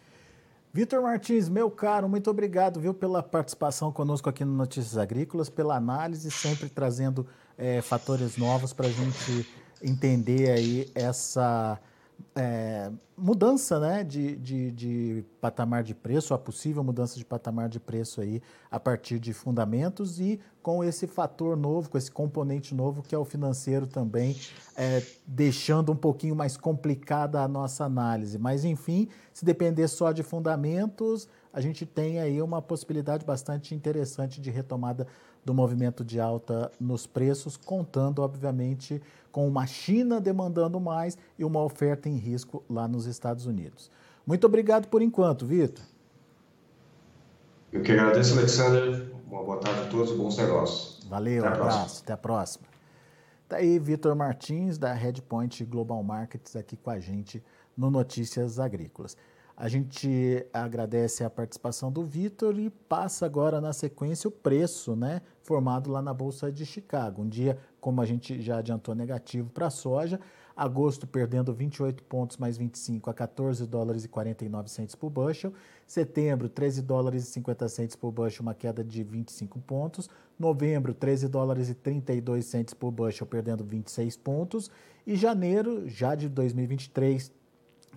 Vitor 0.72 1.02
Martins, 1.02 1.48
meu 1.48 1.70
caro, 1.70 2.08
muito 2.08 2.30
obrigado 2.30 2.80
viu, 2.80 2.94
pela 2.94 3.22
participação 3.22 3.92
conosco 3.92 4.28
aqui 4.28 4.44
no 4.44 4.52
Notícias 4.52 4.96
Agrícolas, 4.96 5.50
pela 5.50 5.76
análise, 5.76 6.30
sempre 6.30 6.68
trazendo 6.68 7.26
é, 7.56 7.82
fatores 7.82 8.36
novos 8.38 8.72
para 8.72 8.86
a 8.86 8.90
gente 8.90 9.46
entender 9.82 10.50
aí 10.50 10.90
essa 10.94 11.78
é, 12.35 12.90
mudança 13.16 13.81
né, 13.81 14.04
de, 14.04 14.37
de, 14.37 14.70
de, 14.70 15.24
patamar 15.40 15.83
de 15.83 15.94
preço, 15.94 16.33
a 16.33 16.38
possível 16.38 16.85
mudança 16.85 17.16
de 17.18 17.24
patamar 17.24 17.68
de 17.68 17.81
preço 17.81 18.20
aí 18.20 18.40
a 18.70 18.78
partir 18.78 19.18
de 19.18 19.33
fundamentos 19.33 20.20
e 20.20 20.38
com 20.62 20.85
esse 20.85 21.07
fator 21.07 21.57
novo, 21.57 21.90
com 21.90 21.98
esse 21.98 22.11
componente 22.11 22.74
novo 22.74 23.02
que 23.02 23.14
é 23.14 23.18
o 23.18 23.24
financeiro 23.24 23.87
também, 23.87 24.37
é, 24.76 25.02
deixando 25.26 25.90
um 25.90 25.96
pouquinho 25.96 26.37
mais 26.37 26.57
complicada 26.57 27.40
a 27.40 27.48
nossa 27.48 27.85
análise. 27.85 28.38
Mas 28.38 28.64
enfim, 28.64 29.09
se 29.33 29.44
depender 29.44 29.88
só 29.88 30.12
de 30.12 30.22
fundamentos, 30.22 31.28
a 31.52 31.61
gente 31.61 31.85
tem 31.87 32.20
aí 32.20 32.40
uma 32.40 32.62
possibilidade 32.62 33.24
bastante 33.24 33.74
interessante 33.74 34.40
de 34.40 34.50
retomada 34.50 35.07
do 35.44 35.55
movimento 35.55 36.05
de 36.05 36.20
alta 36.20 36.70
nos 36.79 37.07
preços, 37.07 37.57
contando, 37.57 38.20
obviamente, 38.20 39.01
com 39.31 39.46
uma 39.46 39.66
China 39.66 40.20
demandando 40.20 40.81
mais 40.81 41.16
e 41.38 41.44
uma 41.44 41.62
oferta 41.62 42.09
em 42.09 42.16
risco 42.16 42.62
lá 42.68 42.88
nos 42.88 43.07
Estados 43.07 43.46
Unidos. 43.46 43.90
Muito 44.27 44.46
obrigado 44.46 44.88
por 44.88 45.01
enquanto, 45.01 45.46
Vitor. 45.46 45.85
Eu 47.72 47.83
que 47.83 47.92
agradeço, 47.92 48.38
Alexander. 48.38 49.11
Uma 49.31 49.42
boa 49.42 49.59
tarde 49.59 49.81
a 49.81 49.87
todos 49.87 50.11
e 50.11 50.14
bons 50.14 50.37
negócios. 50.37 51.01
Valeu, 51.09 51.44
até 51.44 51.51
um 51.51 51.62
abraço. 51.62 51.79
Próxima. 51.79 52.03
Até 52.03 52.12
a 52.12 52.16
próxima. 52.16 52.68
Tá 53.48 53.57
aí 53.57 53.79
Vitor 53.79 54.14
Martins, 54.14 54.77
da 54.77 54.92
Redpoint 54.92 55.64
Global 55.64 56.03
Markets, 56.03 56.55
aqui 56.57 56.77
com 56.77 56.90
a 56.90 57.01
gente 57.01 57.42
no 57.77 57.90
Notícias 57.90 58.59
Agrícolas. 58.59 59.16
A 59.60 59.66
gente 59.66 60.46
agradece 60.52 61.24
a 61.24 61.28
participação 61.28 61.90
do 61.90 62.04
Vitor 62.04 62.56
e 62.60 62.70
passa 62.70 63.26
agora 63.26 63.60
na 63.60 63.72
sequência 63.72 64.28
o 64.28 64.30
preço, 64.30 64.94
né, 64.94 65.20
formado 65.42 65.90
lá 65.90 66.00
na 66.00 66.14
Bolsa 66.14 66.52
de 66.52 66.64
Chicago. 66.64 67.22
Um 67.22 67.28
dia, 67.28 67.58
como 67.80 68.00
a 68.00 68.04
gente 68.04 68.40
já 68.40 68.58
adiantou, 68.58 68.94
negativo 68.94 69.50
para 69.50 69.66
a 69.66 69.70
soja. 69.70 70.20
Agosto 70.56 71.08
perdendo 71.08 71.52
28 71.52 72.04
pontos 72.04 72.36
mais 72.36 72.56
25 72.56 73.10
a 73.10 73.14
14 73.14 73.66
dólares 73.66 74.04
e 74.04 74.08
49 74.08 74.70
centos 74.70 74.94
por 74.94 75.10
bushel. 75.10 75.52
Setembro, 75.84 76.48
13 76.48 76.80
dólares 76.80 77.24
e 77.24 77.26
50 77.26 77.68
centos 77.68 77.96
por 77.96 78.12
bushel, 78.12 78.42
uma 78.42 78.54
queda 78.54 78.84
de 78.84 79.02
25 79.02 79.58
pontos. 79.58 80.08
Novembro, 80.38 80.94
13 80.94 81.26
dólares 81.26 81.68
e 81.68 81.74
32 81.74 82.46
centos 82.46 82.74
por 82.74 82.92
bushel, 82.92 83.26
perdendo 83.26 83.64
26 83.64 84.16
pontos. 84.18 84.70
E 85.04 85.16
janeiro, 85.16 85.88
já 85.88 86.14
de 86.14 86.28
2023, 86.28 87.32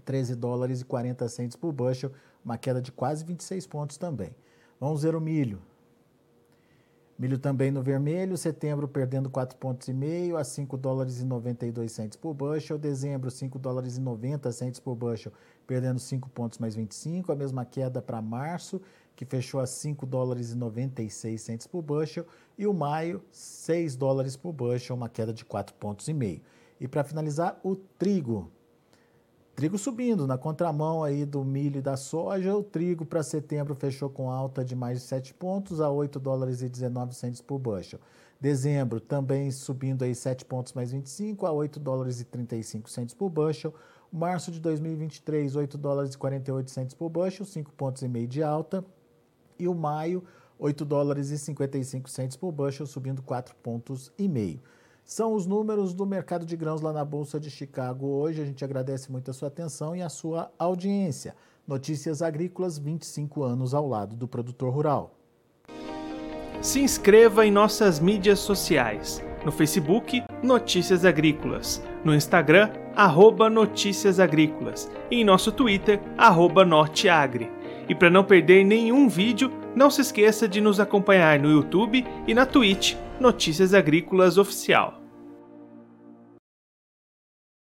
13 0.02 0.36
dólares 0.36 0.82
e 0.82 0.86
40 0.86 1.28
centos 1.30 1.56
por 1.56 1.72
bushel, 1.72 2.12
uma 2.44 2.58
queda 2.58 2.82
de 2.82 2.92
quase 2.92 3.24
26 3.24 3.68
pontos 3.68 3.98
também. 3.98 4.36
Vamos 4.80 5.04
ver 5.04 5.16
o 5.16 5.22
milho. 5.22 5.62
Milho 7.22 7.38
também 7.38 7.70
no 7.70 7.84
vermelho, 7.84 8.36
setembro 8.36 8.88
perdendo 8.88 9.30
4,5 9.30 9.56
pontos 9.58 9.88
a 10.40 10.44
5 10.44 10.76
dólares 10.76 11.20
e 11.20 11.24
92 11.24 11.92
centos 11.92 12.18
por 12.18 12.34
bushel, 12.34 12.80
dezembro 12.80 13.30
5 13.30 13.60
dólares 13.60 13.98
e 13.98 14.02
90 14.02 14.52
centos 14.52 14.80
por 14.80 14.96
bushel, 14.96 15.32
perdendo 15.68 16.00
5 16.00 16.28
pontos 16.32 16.58
mais 16.58 16.74
25, 16.74 17.32
a 17.32 17.36
mesma 17.36 17.64
queda 17.64 18.02
para 18.02 18.20
março, 18.24 18.82
que 19.16 19.24
fechou 19.24 19.60
a 19.60 19.68
5 19.68 20.04
dólares 20.08 20.52
e 20.52 20.58
96 20.58 21.40
centos 21.40 21.68
por 21.68 21.84
bushel, 21.84 22.26
e 22.58 22.66
o 22.66 22.74
maio 22.74 23.24
6 23.32 23.96
dólares 23.96 24.36
por 24.36 24.52
bushel, 24.52 24.96
uma 24.96 25.08
queda 25.08 25.32
de 25.32 25.46
4 25.46 25.76
pontos 25.76 26.08
e 26.08 26.14
meio. 26.14 26.42
E 26.80 26.88
para 26.88 27.04
finalizar, 27.04 27.60
o 27.64 27.76
trigo, 27.76 28.50
Trigo 29.62 29.78
subindo 29.78 30.26
na 30.26 30.40
contramão 30.40 31.04
aí 31.04 31.24
do 31.24 31.46
milho 31.46 31.78
e 31.78 31.82
da 31.84 31.96
soja. 31.96 32.56
O 32.56 32.64
trigo 32.64 33.06
para 33.06 33.22
setembro 33.22 33.76
fechou 33.76 34.10
com 34.10 34.32
alta 34.32 34.66
de 34.66 34.76
mais 34.76 35.00
de 35.00 35.06
7 35.06 35.36
pontos 35.36 35.80
a 35.80 35.88
8 35.88 36.20
dólares 36.20 36.64
e 36.64 36.68
19 36.68 37.14
centos 37.14 37.42
por 37.42 37.60
bushel. 37.60 38.00
Dezembro 38.40 39.00
também 39.00 39.52
subindo 39.52 40.04
aí 40.04 40.16
7 40.16 40.46
pontos 40.46 40.74
mais 40.74 40.92
25 40.92 41.46
a 41.46 41.52
8 41.52 41.80
dólares 41.80 42.20
e 42.20 42.26
35 42.26 42.90
centos 42.90 43.14
por 43.14 43.30
bushel. 43.30 43.72
Março 44.12 44.52
de 44.52 44.60
2023, 44.60 45.56
8 45.56 45.78
dólares 45.78 46.16
e 46.16 46.18
48 46.18 46.72
centos 46.72 46.96
por 46.96 47.10
bushel, 47.10 47.46
5 47.46 47.72
pontos 47.74 48.02
e 48.02 48.08
meio 48.08 48.28
de 48.28 48.42
alta. 48.42 48.84
E 49.60 49.68
o 49.68 49.76
maio, 49.76 50.24
8 50.58 50.84
dólares 50.84 51.30
e 51.30 51.38
55 51.38 52.10
centos 52.10 52.36
por 52.36 52.52
bushel, 52.52 52.88
subindo 52.88 53.22
4 53.22 53.54
pontos 53.62 54.12
e 54.18 54.28
meio. 54.28 54.60
São 55.12 55.34
os 55.34 55.46
números 55.46 55.94
do 55.94 56.06
mercado 56.06 56.46
de 56.46 56.56
grãos 56.56 56.80
lá 56.80 56.94
na 56.94 57.04
Bolsa 57.04 57.38
de 57.38 57.52
Chicago 57.52 58.08
hoje. 58.08 58.42
A 58.42 58.46
gente 58.46 58.64
agradece 58.64 59.12
muito 59.12 59.30
a 59.30 59.34
sua 59.34 59.50
atenção 59.50 59.94
e 59.94 60.02
a 60.02 60.08
sua 60.08 60.50
audiência. 60.58 61.36
Notícias 61.68 62.22
Agrícolas, 62.22 62.78
25 62.78 63.44
anos 63.44 63.74
ao 63.74 63.86
lado 63.86 64.16
do 64.16 64.26
produtor 64.26 64.74
rural. 64.74 65.14
Se 66.62 66.80
inscreva 66.80 67.46
em 67.46 67.52
nossas 67.52 68.00
mídias 68.00 68.40
sociais. 68.40 69.22
No 69.44 69.52
Facebook, 69.52 70.24
Notícias 70.42 71.04
Agrícolas. 71.04 71.84
No 72.06 72.16
Instagram, 72.16 72.72
arroba 72.96 73.50
Notícias 73.50 74.18
Agrícolas. 74.18 74.90
E 75.12 75.18
em 75.18 75.26
nosso 75.26 75.52
Twitter, 75.52 76.00
arroba 76.18 76.64
Norteagri. 76.64 77.52
E 77.90 77.94
para 77.94 78.10
não 78.10 78.24
perder 78.24 78.64
nenhum 78.64 79.10
vídeo, 79.10 79.52
não 79.76 79.90
se 79.90 80.00
esqueça 80.00 80.48
de 80.48 80.62
nos 80.62 80.80
acompanhar 80.80 81.38
no 81.38 81.52
YouTube 81.52 82.08
e 82.26 82.34
na 82.34 82.46
Twitch 82.46 82.96
Notícias 83.20 83.74
Agrícolas 83.74 84.38
Oficial. 84.38 85.01